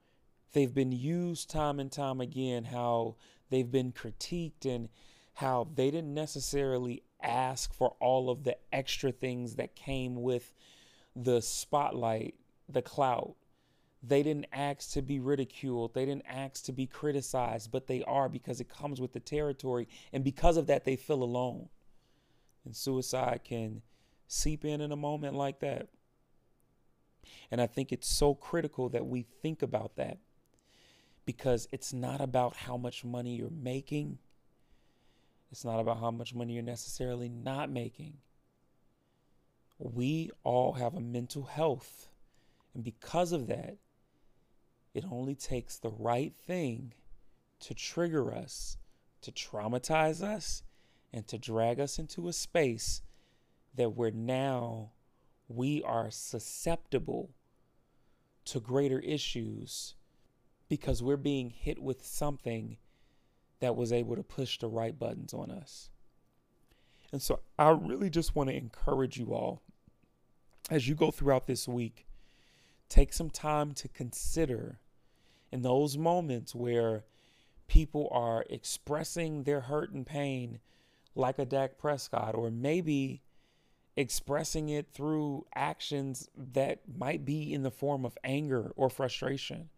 they've 0.53 0.73
been 0.73 0.91
used 0.91 1.49
time 1.49 1.79
and 1.79 1.91
time 1.91 2.21
again, 2.21 2.65
how 2.65 3.15
they've 3.49 3.69
been 3.69 3.91
critiqued, 3.91 4.65
and 4.65 4.89
how 5.39 5.67
they 5.73 5.89
didn't 5.89 6.13
necessarily 6.13 7.01
ask 7.23 7.73
for 7.73 7.95
all 8.01 8.29
of 8.29 8.43
the 8.43 8.57
extra 8.73 9.09
things 9.09 9.55
that 9.55 9.73
came 9.73 10.21
with 10.21 10.51
the 11.15 11.41
spotlight, 11.41 12.35
the 12.67 12.81
clout, 12.81 13.35
they 14.03 14.21
didn't 14.21 14.47
ask 14.51 14.91
to 14.91 15.01
be 15.01 15.19
ridiculed. 15.19 15.93
They 15.93 16.05
didn't 16.05 16.25
ask 16.27 16.65
to 16.65 16.73
be 16.73 16.85
criticized, 16.85 17.71
but 17.71 17.87
they 17.87 18.03
are 18.03 18.27
because 18.27 18.59
it 18.59 18.67
comes 18.67 18.99
with 18.99 19.13
the 19.13 19.19
territory. 19.21 19.87
And 20.11 20.25
because 20.25 20.57
of 20.57 20.67
that, 20.67 20.83
they 20.83 20.97
feel 20.97 21.23
alone. 21.23 21.69
And 22.65 22.75
suicide 22.75 23.41
can 23.45 23.81
seep 24.27 24.65
in 24.65 24.81
in 24.81 24.91
a 24.91 24.97
moment 24.97 25.35
like 25.35 25.59
that. 25.61 25.87
And 27.49 27.61
I 27.61 27.67
think 27.67 27.93
it's 27.93 28.09
so 28.09 28.35
critical 28.35 28.89
that 28.89 29.05
we 29.05 29.23
think 29.41 29.61
about 29.61 29.95
that 29.95 30.17
because 31.25 31.69
it's 31.71 31.93
not 31.93 32.19
about 32.19 32.55
how 32.55 32.75
much 32.75 33.05
money 33.05 33.35
you're 33.35 33.49
making, 33.49 34.17
it's 35.51 35.65
not 35.65 35.79
about 35.79 35.99
how 35.99 36.11
much 36.11 36.35
money 36.35 36.53
you're 36.53 36.63
necessarily 36.63 37.29
not 37.29 37.69
making. 37.69 38.17
We 39.77 40.31
all 40.43 40.73
have 40.73 40.95
a 40.95 41.01
mental 41.01 41.43
health. 41.43 42.09
And 42.73 42.83
because 42.83 43.31
of 43.31 43.47
that, 43.47 43.77
it 44.93 45.05
only 45.09 45.35
takes 45.35 45.77
the 45.77 45.91
right 45.91 46.33
thing 46.35 46.93
to 47.61 47.73
trigger 47.73 48.33
us, 48.33 48.77
to 49.21 49.31
traumatize 49.31 50.21
us, 50.21 50.63
and 51.11 51.27
to 51.27 51.37
drag 51.37 51.79
us 51.79 51.97
into 51.97 52.27
a 52.27 52.33
space 52.33 53.01
that 53.75 53.95
we're 53.95 54.11
now 54.11 54.91
we 55.49 55.81
are 55.83 56.11
susceptible 56.11 57.31
to 58.45 58.59
greater 58.59 58.99
issues 58.99 59.95
because 60.69 61.01
we're 61.01 61.17
being 61.17 61.49
hit 61.49 61.81
with 61.81 62.05
something 62.05 62.77
that 63.59 63.75
was 63.75 63.91
able 63.91 64.15
to 64.15 64.23
push 64.23 64.59
the 64.59 64.67
right 64.67 64.97
buttons 64.97 65.33
on 65.33 65.51
us. 65.51 65.89
And 67.11 67.21
so 67.21 67.39
I 67.57 67.69
really 67.69 68.09
just 68.09 68.35
want 68.35 68.49
to 68.49 68.55
encourage 68.55 69.17
you 69.17 69.33
all 69.33 69.61
as 70.69 70.87
you 70.87 70.95
go 70.95 71.11
throughout 71.11 71.47
this 71.47 71.67
week 71.67 72.05
take 72.89 73.13
some 73.13 73.29
time 73.29 73.71
to 73.71 73.87
consider 73.87 74.79
in 75.51 75.61
those 75.61 75.97
moments 75.97 76.53
where 76.53 77.05
people 77.67 78.09
are 78.11 78.45
expressing 78.49 79.43
their 79.43 79.61
hurt 79.61 79.91
and 79.91 80.05
pain 80.05 80.59
like 81.15 81.39
a 81.39 81.45
Dak 81.45 81.77
Prescott, 81.77 82.35
or 82.35 82.49
maybe 82.49 83.21
expressing 83.95 84.69
it 84.69 84.87
through 84.91 85.45
actions 85.55 86.29
that 86.35 86.79
might 86.97 87.25
be 87.25 87.53
in 87.53 87.63
the 87.63 87.71
form 87.71 88.05
of 88.05 88.17
anger 88.23 88.71
or 88.75 88.89
frustration. 88.89 89.69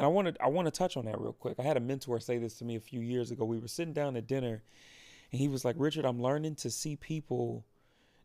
And 0.00 0.06
I 0.06 0.08
wanted 0.08 0.38
I 0.40 0.48
want 0.48 0.64
to 0.64 0.70
touch 0.70 0.96
on 0.96 1.04
that 1.04 1.20
real 1.20 1.34
quick. 1.34 1.56
I 1.58 1.62
had 1.62 1.76
a 1.76 1.80
mentor 1.80 2.18
say 2.20 2.38
this 2.38 2.54
to 2.54 2.64
me 2.64 2.74
a 2.74 2.80
few 2.80 3.00
years 3.00 3.30
ago. 3.30 3.44
We 3.44 3.58
were 3.58 3.68
sitting 3.68 3.92
down 3.92 4.16
at 4.16 4.26
dinner 4.26 4.62
and 5.30 5.38
he 5.38 5.46
was 5.46 5.62
like, 5.62 5.76
"Richard, 5.78 6.06
I'm 6.06 6.22
learning 6.22 6.54
to 6.54 6.70
see 6.70 6.96
people 6.96 7.66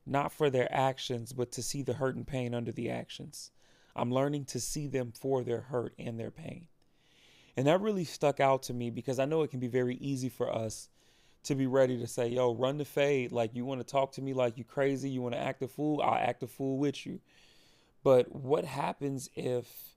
not 0.05 0.31
for 0.31 0.49
their 0.49 0.73
actions, 0.73 1.33
but 1.33 1.51
to 1.51 1.61
see 1.61 1.81
the 1.81 1.95
hurt 1.95 2.15
and 2.15 2.25
pain 2.25 2.53
under 2.53 2.71
the 2.71 2.89
actions." 2.89 3.51
I'm 3.93 4.09
learning 4.09 4.45
to 4.45 4.59
see 4.61 4.87
them 4.87 5.11
for 5.11 5.43
their 5.43 5.59
hurt 5.59 5.93
and 5.99 6.17
their 6.17 6.31
pain. 6.31 6.67
And 7.57 7.67
that 7.67 7.81
really 7.81 8.05
stuck 8.05 8.39
out 8.39 8.63
to 8.63 8.73
me 8.73 8.89
because 8.89 9.19
I 9.19 9.25
know 9.25 9.41
it 9.41 9.51
can 9.51 9.59
be 9.59 9.67
very 9.67 9.95
easy 9.95 10.29
for 10.29 10.49
us 10.49 10.87
to 11.43 11.55
be 11.55 11.67
ready 11.67 11.97
to 11.97 12.07
say, 12.07 12.29
yo, 12.29 12.53
run 12.53 12.77
the 12.77 12.85
fade. 12.85 13.33
Like, 13.33 13.53
you 13.53 13.65
want 13.65 13.81
to 13.81 13.85
talk 13.85 14.13
to 14.13 14.21
me 14.21 14.33
like 14.33 14.57
you 14.57 14.63
crazy. 14.63 15.09
You 15.09 15.21
want 15.21 15.35
to 15.35 15.41
act 15.41 15.61
a 15.61 15.67
fool. 15.67 16.01
I'll 16.01 16.15
act 16.15 16.41
a 16.41 16.47
fool 16.47 16.77
with 16.77 17.05
you. 17.05 17.19
But 18.01 18.33
what 18.33 18.63
happens 18.63 19.29
if 19.35 19.94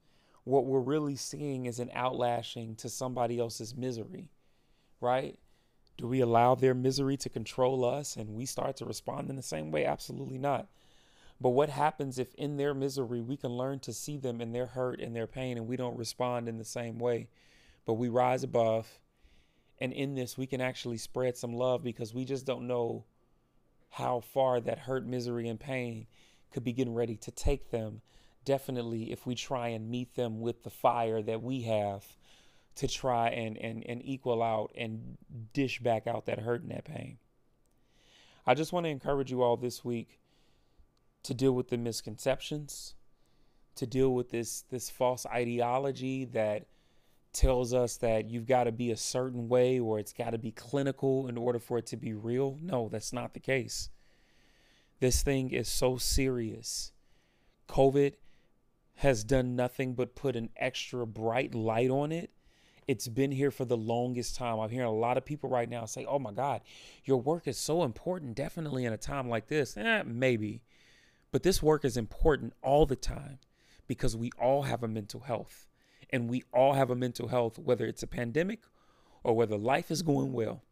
what 0.48 0.64
we're 0.64 0.80
really 0.80 1.14
seeing 1.14 1.66
is 1.66 1.78
an 1.78 1.90
outlashing 1.94 2.74
to 2.78 2.88
somebody 2.88 3.38
else's 3.38 3.76
misery, 3.76 4.30
right? 4.98 5.38
Do 5.98 6.06
we 6.08 6.20
allow 6.20 6.54
their 6.54 6.74
misery 6.74 7.18
to 7.18 7.28
control 7.28 7.84
us 7.84 8.16
and 8.16 8.30
we 8.30 8.46
start 8.46 8.76
to 8.78 8.86
respond 8.86 9.28
in 9.28 9.36
the 9.36 9.42
same 9.42 9.70
way? 9.70 9.84
Absolutely 9.84 10.38
not. 10.38 10.68
But 11.38 11.50
what 11.50 11.68
happens 11.68 12.18
if 12.18 12.34
in 12.34 12.56
their 12.56 12.72
misery 12.72 13.20
we 13.20 13.36
can 13.36 13.50
learn 13.50 13.80
to 13.80 13.92
see 13.92 14.16
them 14.16 14.40
in 14.40 14.52
their 14.52 14.66
hurt 14.66 15.00
and 15.00 15.14
their 15.14 15.26
pain 15.26 15.58
and 15.58 15.68
we 15.68 15.76
don't 15.76 15.98
respond 15.98 16.48
in 16.48 16.56
the 16.56 16.64
same 16.64 16.98
way, 16.98 17.28
but 17.84 17.94
we 17.94 18.08
rise 18.08 18.42
above 18.42 19.00
and 19.78 19.92
in 19.92 20.14
this 20.14 20.38
we 20.38 20.46
can 20.46 20.62
actually 20.62 20.96
spread 20.96 21.36
some 21.36 21.52
love 21.52 21.82
because 21.84 22.14
we 22.14 22.24
just 22.24 22.46
don't 22.46 22.66
know 22.66 23.04
how 23.90 24.20
far 24.20 24.60
that 24.60 24.78
hurt, 24.78 25.04
misery 25.06 25.46
and 25.46 25.60
pain 25.60 26.06
could 26.50 26.64
be 26.64 26.72
getting 26.72 26.94
ready 26.94 27.16
to 27.16 27.30
take 27.30 27.70
them. 27.70 28.00
Definitely 28.48 29.12
if 29.12 29.26
we 29.26 29.34
try 29.34 29.68
and 29.68 29.90
meet 29.90 30.14
them 30.14 30.40
with 30.40 30.64
the 30.64 30.70
fire 30.70 31.20
that 31.20 31.42
we 31.42 31.60
have 31.64 32.16
to 32.76 32.88
try 32.88 33.28
and, 33.28 33.58
and, 33.58 33.84
and 33.86 34.00
equal 34.02 34.42
out 34.42 34.72
and 34.74 35.18
dish 35.52 35.80
back 35.80 36.06
out 36.06 36.24
that 36.24 36.38
hurt 36.38 36.62
and 36.62 36.70
that 36.70 36.86
pain. 36.86 37.18
I 38.46 38.54
just 38.54 38.72
want 38.72 38.86
to 38.86 38.90
encourage 38.90 39.30
you 39.30 39.42
all 39.42 39.58
this 39.58 39.84
week 39.84 40.18
to 41.24 41.34
deal 41.34 41.52
with 41.52 41.68
the 41.68 41.76
misconceptions, 41.76 42.94
to 43.74 43.86
deal 43.86 44.14
with 44.14 44.30
this 44.30 44.64
this 44.70 44.88
false 44.88 45.26
ideology 45.26 46.24
that 46.24 46.68
tells 47.34 47.74
us 47.74 47.98
that 47.98 48.30
you've 48.30 48.46
got 48.46 48.64
to 48.64 48.72
be 48.72 48.90
a 48.90 48.96
certain 48.96 49.46
way 49.50 49.78
or 49.78 49.98
it's 49.98 50.14
got 50.14 50.30
to 50.30 50.38
be 50.38 50.52
clinical 50.52 51.28
in 51.28 51.36
order 51.36 51.58
for 51.58 51.76
it 51.76 51.84
to 51.88 51.98
be 51.98 52.14
real. 52.14 52.56
No, 52.62 52.88
that's 52.88 53.12
not 53.12 53.34
the 53.34 53.40
case. 53.40 53.90
This 55.00 55.22
thing 55.22 55.50
is 55.50 55.68
so 55.68 55.98
serious. 55.98 56.92
COVID 57.68 58.14
has 58.98 59.22
done 59.22 59.54
nothing 59.54 59.94
but 59.94 60.16
put 60.16 60.34
an 60.34 60.50
extra 60.56 61.06
bright 61.06 61.54
light 61.54 61.88
on 61.88 62.10
it. 62.10 62.30
It's 62.88 63.06
been 63.06 63.30
here 63.30 63.52
for 63.52 63.64
the 63.64 63.76
longest 63.76 64.34
time. 64.34 64.58
I'm 64.58 64.70
hearing 64.70 64.88
a 64.88 64.92
lot 64.92 65.16
of 65.16 65.24
people 65.24 65.48
right 65.48 65.68
now 65.68 65.84
say, 65.84 66.04
Oh 66.04 66.18
my 66.18 66.32
God, 66.32 66.62
your 67.04 67.20
work 67.20 67.46
is 67.46 67.56
so 67.56 67.84
important, 67.84 68.34
definitely 68.34 68.84
in 68.84 68.92
a 68.92 68.96
time 68.96 69.28
like 69.28 69.46
this. 69.46 69.76
Eh, 69.76 70.02
maybe. 70.04 70.62
But 71.30 71.44
this 71.44 71.62
work 71.62 71.84
is 71.84 71.96
important 71.96 72.54
all 72.60 72.86
the 72.86 72.96
time 72.96 73.38
because 73.86 74.16
we 74.16 74.32
all 74.40 74.62
have 74.62 74.82
a 74.82 74.88
mental 74.88 75.20
health. 75.20 75.68
And 76.10 76.28
we 76.28 76.42
all 76.52 76.72
have 76.72 76.90
a 76.90 76.96
mental 76.96 77.28
health, 77.28 77.56
whether 77.56 77.86
it's 77.86 78.02
a 78.02 78.08
pandemic 78.08 78.62
or 79.22 79.36
whether 79.36 79.56
life 79.56 79.92
is 79.92 80.02
going 80.02 80.32
well. 80.32 80.62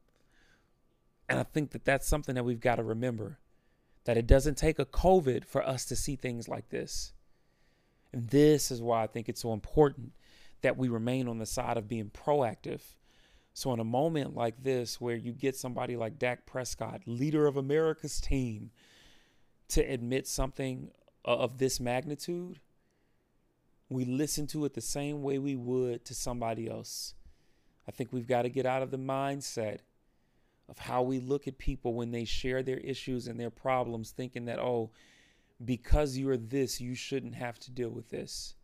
And 1.28 1.38
I 1.38 1.44
think 1.44 1.70
that 1.70 1.84
that's 1.84 2.08
something 2.08 2.34
that 2.34 2.44
we've 2.44 2.58
got 2.58 2.76
to 2.76 2.82
remember 2.82 3.38
that 4.04 4.16
it 4.16 4.26
doesn't 4.26 4.56
take 4.56 4.80
a 4.80 4.84
COVID 4.84 5.44
for 5.44 5.64
us 5.64 5.84
to 5.84 5.94
see 5.94 6.16
things 6.16 6.48
like 6.48 6.70
this. 6.70 7.12
And 8.16 8.26
this 8.30 8.70
is 8.70 8.80
why 8.80 9.02
I 9.02 9.08
think 9.08 9.28
it's 9.28 9.42
so 9.42 9.52
important 9.52 10.12
that 10.62 10.78
we 10.78 10.88
remain 10.88 11.28
on 11.28 11.36
the 11.36 11.44
side 11.44 11.76
of 11.76 11.86
being 11.86 12.08
proactive. 12.08 12.80
So, 13.52 13.74
in 13.74 13.78
a 13.78 13.84
moment 13.84 14.34
like 14.34 14.62
this, 14.62 14.98
where 14.98 15.16
you 15.16 15.32
get 15.32 15.54
somebody 15.54 15.98
like 15.98 16.18
Dak 16.18 16.46
Prescott, 16.46 17.02
leader 17.04 17.46
of 17.46 17.58
America's 17.58 18.18
team, 18.18 18.70
to 19.68 19.82
admit 19.82 20.26
something 20.26 20.92
of 21.26 21.58
this 21.58 21.78
magnitude, 21.78 22.58
we 23.90 24.06
listen 24.06 24.46
to 24.46 24.64
it 24.64 24.72
the 24.72 24.80
same 24.80 25.22
way 25.22 25.38
we 25.38 25.54
would 25.54 26.06
to 26.06 26.14
somebody 26.14 26.70
else. 26.70 27.12
I 27.86 27.90
think 27.90 28.14
we've 28.14 28.26
got 28.26 28.42
to 28.42 28.48
get 28.48 28.64
out 28.64 28.80
of 28.82 28.90
the 28.90 28.96
mindset 28.96 29.80
of 30.70 30.78
how 30.78 31.02
we 31.02 31.18
look 31.18 31.46
at 31.46 31.58
people 31.58 31.92
when 31.92 32.12
they 32.12 32.24
share 32.24 32.62
their 32.62 32.78
issues 32.78 33.28
and 33.28 33.38
their 33.38 33.50
problems, 33.50 34.10
thinking 34.10 34.46
that, 34.46 34.58
oh, 34.58 34.90
because 35.64 36.16
you're 36.18 36.36
this, 36.36 36.80
you 36.80 36.94
shouldn't 36.94 37.34
have 37.34 37.58
to 37.60 37.70
deal 37.70 37.90
with 37.90 38.10
this. 38.10 38.54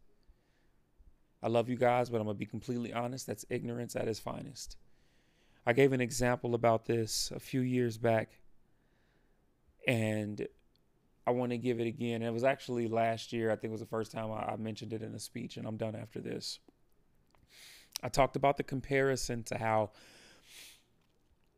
I 1.42 1.48
love 1.48 1.68
you 1.68 1.76
guys, 1.76 2.08
but 2.08 2.18
I'm 2.18 2.24
going 2.24 2.36
to 2.36 2.38
be 2.38 2.46
completely 2.46 2.92
honest. 2.92 3.26
That's 3.26 3.44
ignorance 3.50 3.96
at 3.96 4.06
its 4.06 4.20
finest. 4.20 4.76
I 5.66 5.72
gave 5.72 5.92
an 5.92 6.00
example 6.00 6.54
about 6.54 6.86
this 6.86 7.32
a 7.34 7.40
few 7.40 7.60
years 7.60 7.96
back, 7.96 8.30
and 9.86 10.46
I 11.26 11.30
want 11.30 11.50
to 11.52 11.58
give 11.58 11.80
it 11.80 11.86
again. 11.86 12.22
It 12.22 12.32
was 12.32 12.44
actually 12.44 12.88
last 12.88 13.32
year. 13.32 13.50
I 13.50 13.56
think 13.56 13.70
it 13.70 13.72
was 13.72 13.80
the 13.80 13.86
first 13.86 14.12
time 14.12 14.30
I, 14.30 14.52
I 14.52 14.56
mentioned 14.56 14.92
it 14.92 15.02
in 15.02 15.14
a 15.14 15.18
speech, 15.18 15.56
and 15.56 15.66
I'm 15.66 15.76
done 15.76 15.96
after 15.96 16.20
this. 16.20 16.58
I 18.02 18.08
talked 18.08 18.36
about 18.36 18.56
the 18.56 18.64
comparison 18.64 19.44
to 19.44 19.58
how, 19.58 19.90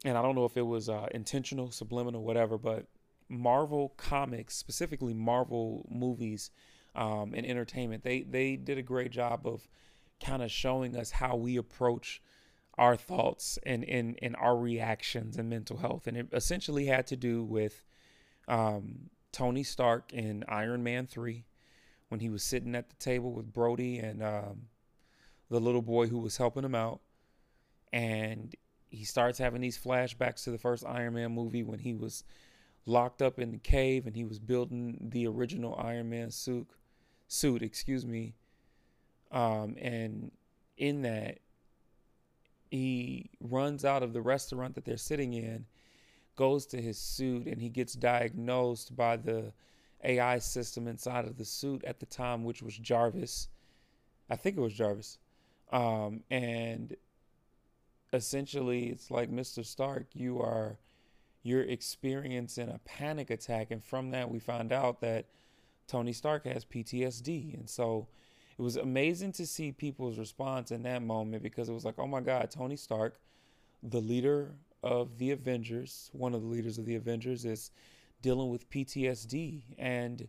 and 0.05 0.17
I 0.17 0.23
don't 0.23 0.35
know 0.35 0.45
if 0.45 0.57
it 0.57 0.67
was 0.67 0.89
uh, 0.89 1.07
intentional, 1.13 1.71
subliminal, 1.71 2.23
whatever, 2.23 2.59
but 2.59 2.87
Marvel 3.29 3.95
comics, 3.97 4.57
specifically 4.57 5.15
Marvel 5.15 5.87
movies 5.91 6.51
um, 6.95 7.35
and 7.35 7.47
entertainment, 7.47 8.05
they 8.05 8.23
they 8.23 8.57
did 8.57 8.79
a 8.79 8.83
great 8.83 9.11
job 9.11 9.47
of 9.47 9.69
kind 10.25 10.43
of 10.43 10.51
showing 10.51 10.97
us 10.97 11.11
how 11.11 11.37
we 11.37 11.57
approach 11.57 12.23
our 12.77 12.97
thoughts 12.97 13.59
and, 13.65 13.85
and, 13.85 14.19
and 14.21 14.35
our 14.37 14.57
reactions 14.57 15.37
and 15.37 15.49
mental 15.49 15.77
health. 15.77 16.07
And 16.07 16.17
it 16.17 16.29
essentially 16.33 16.87
had 16.87 17.07
to 17.09 17.17
do 17.17 17.45
with 17.45 17.85
um, 18.49 19.11
Tony 19.33 19.63
Stark 19.63 20.13
in 20.13 20.45
Iron 20.49 20.83
Man 20.83 21.07
3 21.07 21.45
when 22.09 22.21
he 22.21 22.29
was 22.29 22.43
sitting 22.43 22.75
at 22.75 22.91
the 22.91 22.97
table 22.97 23.33
with 23.33 23.53
Brody 23.53 23.99
and 23.99 24.23
um, 24.23 24.63
the 25.51 25.61
little 25.61 25.83
boy 25.83 26.09
who 26.09 26.19
was 26.19 26.37
helping 26.37 26.65
him 26.65 26.75
out. 26.75 27.01
And 27.93 28.55
he 28.91 29.05
starts 29.05 29.39
having 29.39 29.61
these 29.61 29.79
flashbacks 29.79 30.45
to 30.45 30.51
the 30.51 30.59
first 30.59 30.85
Iron 30.87 31.15
Man 31.15 31.33
movie 31.33 31.63
when 31.63 31.79
he 31.79 31.95
was 31.95 32.25
locked 32.87 33.23
up 33.23 33.39
in 33.39 33.51
the 33.51 33.59
cave 33.59 34.07
and 34.07 34.15
he 34.15 34.25
was 34.25 34.39
building 34.39 34.99
the 35.01 35.27
original 35.27 35.75
Iron 35.79 36.11
Man 36.11 36.31
suit 36.31 36.69
suit, 37.29 37.63
excuse 37.63 38.07
me. 38.07 38.35
Um, 39.31 39.77
and 39.81 40.31
in 40.77 41.03
that 41.03 41.39
he 42.71 43.31
runs 43.41 43.85
out 43.85 44.03
of 44.03 44.13
the 44.13 44.21
restaurant 44.21 44.75
that 44.75 44.85
they're 44.85 44.97
sitting 44.97 45.33
in, 45.33 45.67
goes 46.37 46.67
to 46.67 46.81
his 46.81 46.99
suit, 46.99 47.47
and 47.47 47.61
he 47.61 47.69
gets 47.69 47.95
diagnosed 47.95 48.97
by 48.97 49.17
the 49.17 49.53
AI 50.03 50.39
system 50.39 50.89
inside 50.89 51.25
of 51.25 51.37
the 51.37 51.45
suit 51.45 51.85
at 51.85 52.01
the 52.01 52.07
time, 52.07 52.45
which 52.45 52.63
was 52.63 52.77
Jarvis. 52.77 53.49
I 54.29 54.37
think 54.37 54.57
it 54.57 54.61
was 54.61 54.75
Jarvis. 54.75 55.19
Um, 55.73 56.23
and 56.31 56.97
essentially, 58.13 58.87
it's 58.87 59.11
like 59.11 59.31
Mr. 59.31 59.65
Stark, 59.65 60.07
you 60.13 60.41
are 60.41 60.79
you're 61.45 61.63
experiencing 61.63 62.71
a 62.71 62.81
panic 62.85 63.31
attack, 63.31 63.71
and 63.71 63.85
from 63.85 64.11
that, 64.11 64.31
we 64.31 64.41
find 64.41 64.73
out 64.73 65.01
that 65.03 65.27
Tony 65.87 66.13
Stark 66.13 66.47
has 66.47 66.65
PTSD, 66.65 67.55
and 67.55 67.71
so 67.71 68.09
it 68.59 68.63
was 68.63 68.77
amazing 68.77 69.33
to 69.33 69.47
see 69.47 69.71
people's 69.71 70.19
response 70.19 70.71
in 70.71 70.83
that 70.85 71.03
moment 71.03 71.43
because 71.43 71.69
it 71.69 71.73
was 71.73 71.85
like, 71.85 71.99
oh 71.99 72.07
my 72.07 72.21
God, 72.21 72.51
Tony 72.51 72.77
Stark, 72.77 73.21
the 73.83 74.01
leader 74.01 74.55
of 74.83 75.19
the 75.19 75.33
Avengers, 75.33 76.11
one 76.13 76.35
of 76.35 76.43
the 76.43 76.49
leaders 76.49 76.79
of 76.79 76.87
the 76.87 76.95
Avengers, 76.95 77.45
is 77.45 77.71
dealing 78.23 78.51
with 78.51 78.71
PTSD 78.71 79.63
and 79.79 80.29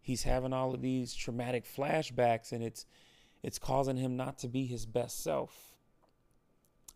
he's 0.00 0.22
having 0.22 0.52
all 0.52 0.74
of 0.74 0.82
these 0.82 1.14
traumatic 1.14 1.64
flashbacks 1.64 2.52
and 2.52 2.62
it's 2.62 2.86
it's 3.42 3.58
causing 3.58 3.96
him 3.96 4.16
not 4.16 4.38
to 4.38 4.48
be 4.48 4.64
his 4.66 4.86
best 4.86 5.22
self. 5.22 5.74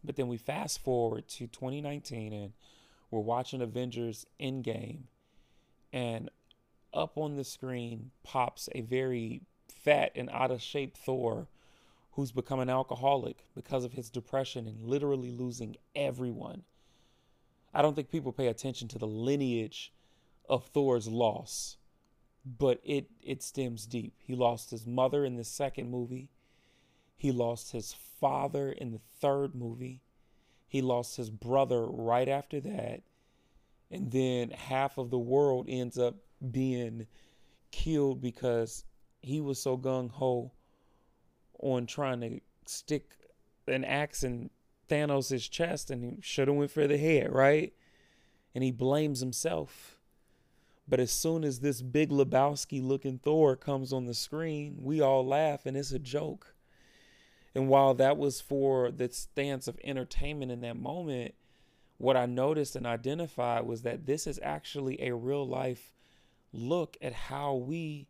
But 0.02 0.16
then 0.16 0.28
we 0.28 0.38
fast 0.38 0.82
forward 0.82 1.28
to 1.28 1.46
2019 1.46 2.32
and 2.32 2.52
we're 3.10 3.20
watching 3.20 3.62
Avengers 3.62 4.26
Endgame 4.40 5.04
and 5.92 6.30
up 6.92 7.16
on 7.16 7.36
the 7.36 7.44
screen 7.44 8.10
pops 8.22 8.68
a 8.74 8.80
very 8.82 9.42
fat 9.68 10.12
and 10.14 10.28
out 10.30 10.50
of 10.50 10.62
shape 10.62 10.96
Thor 10.96 11.48
who's 12.12 12.32
become 12.32 12.58
an 12.58 12.68
alcoholic 12.68 13.44
because 13.54 13.84
of 13.84 13.92
his 13.92 14.10
depression 14.10 14.66
and 14.66 14.82
literally 14.82 15.30
losing 15.30 15.76
everyone. 15.94 16.64
I 17.72 17.80
don't 17.80 17.94
think 17.94 18.10
people 18.10 18.32
pay 18.32 18.48
attention 18.48 18.88
to 18.88 18.98
the 18.98 19.06
lineage 19.06 19.92
of 20.48 20.66
Thor's 20.66 21.06
loss, 21.06 21.76
but 22.44 22.80
it 22.82 23.08
it 23.22 23.42
stems 23.42 23.86
deep. 23.86 24.14
He 24.18 24.34
lost 24.34 24.70
his 24.70 24.84
mother 24.84 25.24
in 25.24 25.36
the 25.36 25.44
second 25.44 25.90
movie. 25.90 26.28
He 27.16 27.30
lost 27.30 27.70
his 27.70 27.94
father 28.20 28.72
in 28.72 28.90
the 28.90 29.00
third 29.20 29.54
movie. 29.54 30.00
He 30.68 30.82
lost 30.82 31.16
his 31.16 31.30
brother 31.30 31.86
right 31.86 32.28
after 32.28 32.60
that. 32.60 33.00
And 33.90 34.12
then 34.12 34.50
half 34.50 34.98
of 34.98 35.10
the 35.10 35.18
world 35.18 35.66
ends 35.68 35.98
up 35.98 36.16
being 36.50 37.06
killed 37.70 38.20
because 38.20 38.84
he 39.22 39.40
was 39.40 39.60
so 39.60 39.78
gung 39.78 40.10
ho 40.10 40.52
on 41.58 41.86
trying 41.86 42.20
to 42.20 42.40
stick 42.66 43.16
an 43.66 43.84
axe 43.84 44.22
in 44.22 44.50
Thanos' 44.88 45.50
chest 45.50 45.90
and 45.90 46.04
he 46.04 46.18
should 46.20 46.48
have 46.48 46.56
went 46.56 46.70
for 46.70 46.86
the 46.86 46.98
head, 46.98 47.32
right? 47.32 47.72
And 48.54 48.62
he 48.62 48.70
blames 48.70 49.20
himself. 49.20 49.96
But 50.86 51.00
as 51.00 51.10
soon 51.10 51.44
as 51.44 51.60
this 51.60 51.82
big 51.82 52.10
Lebowski 52.10 52.82
looking 52.82 53.18
Thor 53.18 53.56
comes 53.56 53.92
on 53.92 54.06
the 54.06 54.14
screen, 54.14 54.78
we 54.80 55.00
all 55.00 55.26
laugh 55.26 55.66
and 55.66 55.76
it's 55.76 55.92
a 55.92 55.98
joke. 55.98 56.54
And 57.58 57.68
while 57.68 57.92
that 57.94 58.16
was 58.16 58.40
for 58.40 58.92
the 58.92 59.08
stance 59.08 59.66
of 59.66 59.80
entertainment 59.82 60.52
in 60.52 60.60
that 60.60 60.76
moment, 60.76 61.34
what 61.96 62.16
I 62.16 62.24
noticed 62.24 62.76
and 62.76 62.86
identified 62.86 63.66
was 63.66 63.82
that 63.82 64.06
this 64.06 64.28
is 64.28 64.38
actually 64.44 65.02
a 65.02 65.12
real 65.12 65.44
life 65.44 65.90
look 66.52 66.96
at 67.02 67.12
how 67.12 67.56
we 67.56 68.06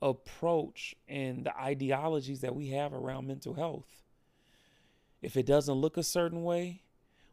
approach 0.00 0.96
and 1.06 1.44
the 1.44 1.54
ideologies 1.54 2.40
that 2.40 2.54
we 2.54 2.68
have 2.68 2.94
around 2.94 3.26
mental 3.26 3.52
health. 3.52 4.04
If 5.20 5.36
it 5.36 5.44
doesn't 5.44 5.74
look 5.74 5.98
a 5.98 6.02
certain 6.02 6.42
way, 6.42 6.80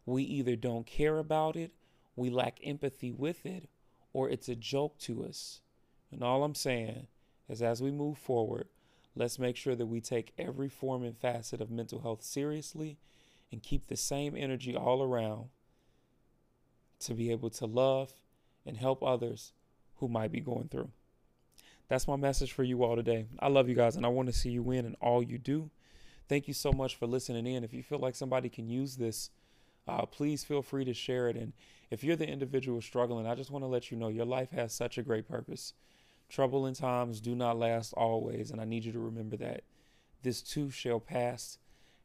we 0.06 0.24
either 0.24 0.58
don't 0.58 0.86
care 0.86 1.20
about 1.20 1.56
it, 1.56 1.72
we 2.18 2.30
lack 2.30 2.60
empathy 2.66 3.14
with 3.14 3.46
it, 3.46 3.70
or 4.12 4.30
it's 4.30 4.50
a 4.50 4.56
joke 4.56 4.98
to 4.98 5.24
us. 5.24 5.62
And 6.12 6.22
all 6.22 6.44
I'm 6.44 6.54
saying 6.54 7.08
is 7.48 7.62
as 7.62 7.82
we 7.82 7.92
move 7.92 8.18
forward, 8.18 8.68
let's 9.16 9.40
make 9.40 9.56
sure 9.56 9.76
that 9.76 9.86
we 9.86 10.02
take 10.02 10.34
every 10.38 10.70
form 10.70 11.04
and 11.04 11.18
facet 11.18 11.62
of 11.62 11.72
mental 11.72 12.02
health 12.02 12.24
seriously 12.24 12.98
and 13.52 13.64
keep 13.64 13.88
the 13.88 13.96
same 13.96 14.36
energy 14.38 14.76
all 14.76 15.02
around 15.02 15.46
to 17.00 17.14
be 17.14 17.32
able 17.32 17.50
to 17.50 17.66
love 17.66 18.12
and 18.66 18.78
help 18.78 19.04
others 19.04 19.54
who 19.98 20.08
might 20.08 20.32
be 20.32 20.40
going 20.40 20.68
through. 20.68 20.90
That's 21.88 22.08
my 22.08 22.16
message 22.16 22.52
for 22.52 22.64
you 22.64 22.84
all 22.84 22.96
today. 22.96 23.28
I 23.40 23.48
love 23.48 23.70
you 23.70 23.76
guys 23.76 23.96
and 23.96 24.06
I 24.06 24.10
want 24.10 24.28
to 24.28 24.34
see 24.34 24.50
you 24.50 24.64
win 24.64 24.86
in 24.86 24.96
all 24.96 25.22
you 25.22 25.38
do. 25.38 25.70
Thank 26.28 26.48
you 26.48 26.54
so 26.54 26.72
much 26.72 26.96
for 26.96 27.06
listening 27.06 27.46
in. 27.46 27.64
If 27.64 27.74
you 27.74 27.84
feel 27.84 28.00
like 28.00 28.16
somebody 28.16 28.50
can 28.50 28.68
use 28.68 28.96
this, 28.96 29.30
uh, 29.88 30.06
please 30.08 30.44
feel 30.44 30.64
free 30.64 30.84
to 30.86 30.94
share 30.94 31.30
it. 31.30 31.36
And 31.36 31.54
if 31.92 32.04
you're 32.04 32.16
the 32.16 32.28
individual 32.28 32.82
struggling, 32.82 33.28
I 33.28 33.36
just 33.36 33.52
want 33.52 33.64
to 33.64 33.68
let 33.68 33.92
you 33.92 33.98
know 33.98 34.08
your 34.08 34.26
life 34.26 34.50
has 34.52 34.74
such 34.74 34.98
a 34.98 35.04
great 35.04 35.28
purpose. 35.28 35.74
Trouble 36.30 36.66
and 36.66 36.76
times 36.76 37.22
do 37.22 37.36
not 37.36 37.58
last 37.58 37.94
always, 37.94 38.52
and 38.52 38.60
I 38.60 38.66
need 38.66 38.86
you 38.86 38.92
to 38.92 39.00
remember 39.00 39.38
that. 39.38 39.64
This 40.22 40.42
too 40.42 40.70
shall 40.70 41.00
pass. 41.00 41.60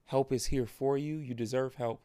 Help 0.07 0.33
is 0.33 0.47
here 0.47 0.67
for 0.67 0.99
you. 0.99 1.17
You 1.17 1.35
deserve 1.35 1.77
help, 1.77 2.03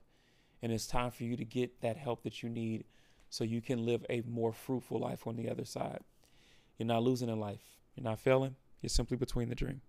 and 0.61 0.71
it's 0.71 0.87
time 0.87 1.11
for 1.11 1.23
you 1.23 1.35
to 1.35 1.45
get 1.45 1.81
that 1.81 1.97
help 1.97 2.23
that 2.23 2.41
you 2.41 2.49
need 2.49 2.85
so 3.29 3.43
you 3.43 3.61
can 3.61 3.85
live 3.85 4.05
a 4.09 4.21
more 4.27 4.53
fruitful 4.53 4.99
life 4.99 5.27
on 5.27 5.35
the 5.35 5.49
other 5.49 5.65
side. 5.65 5.99
You're 6.77 6.87
not 6.87 7.03
losing 7.03 7.29
in 7.29 7.39
life. 7.39 7.61
You're 7.95 8.03
not 8.03 8.19
failing. 8.19 8.55
You're 8.81 8.89
simply 8.89 9.17
between 9.17 9.49
the 9.49 9.55
dream. 9.55 9.81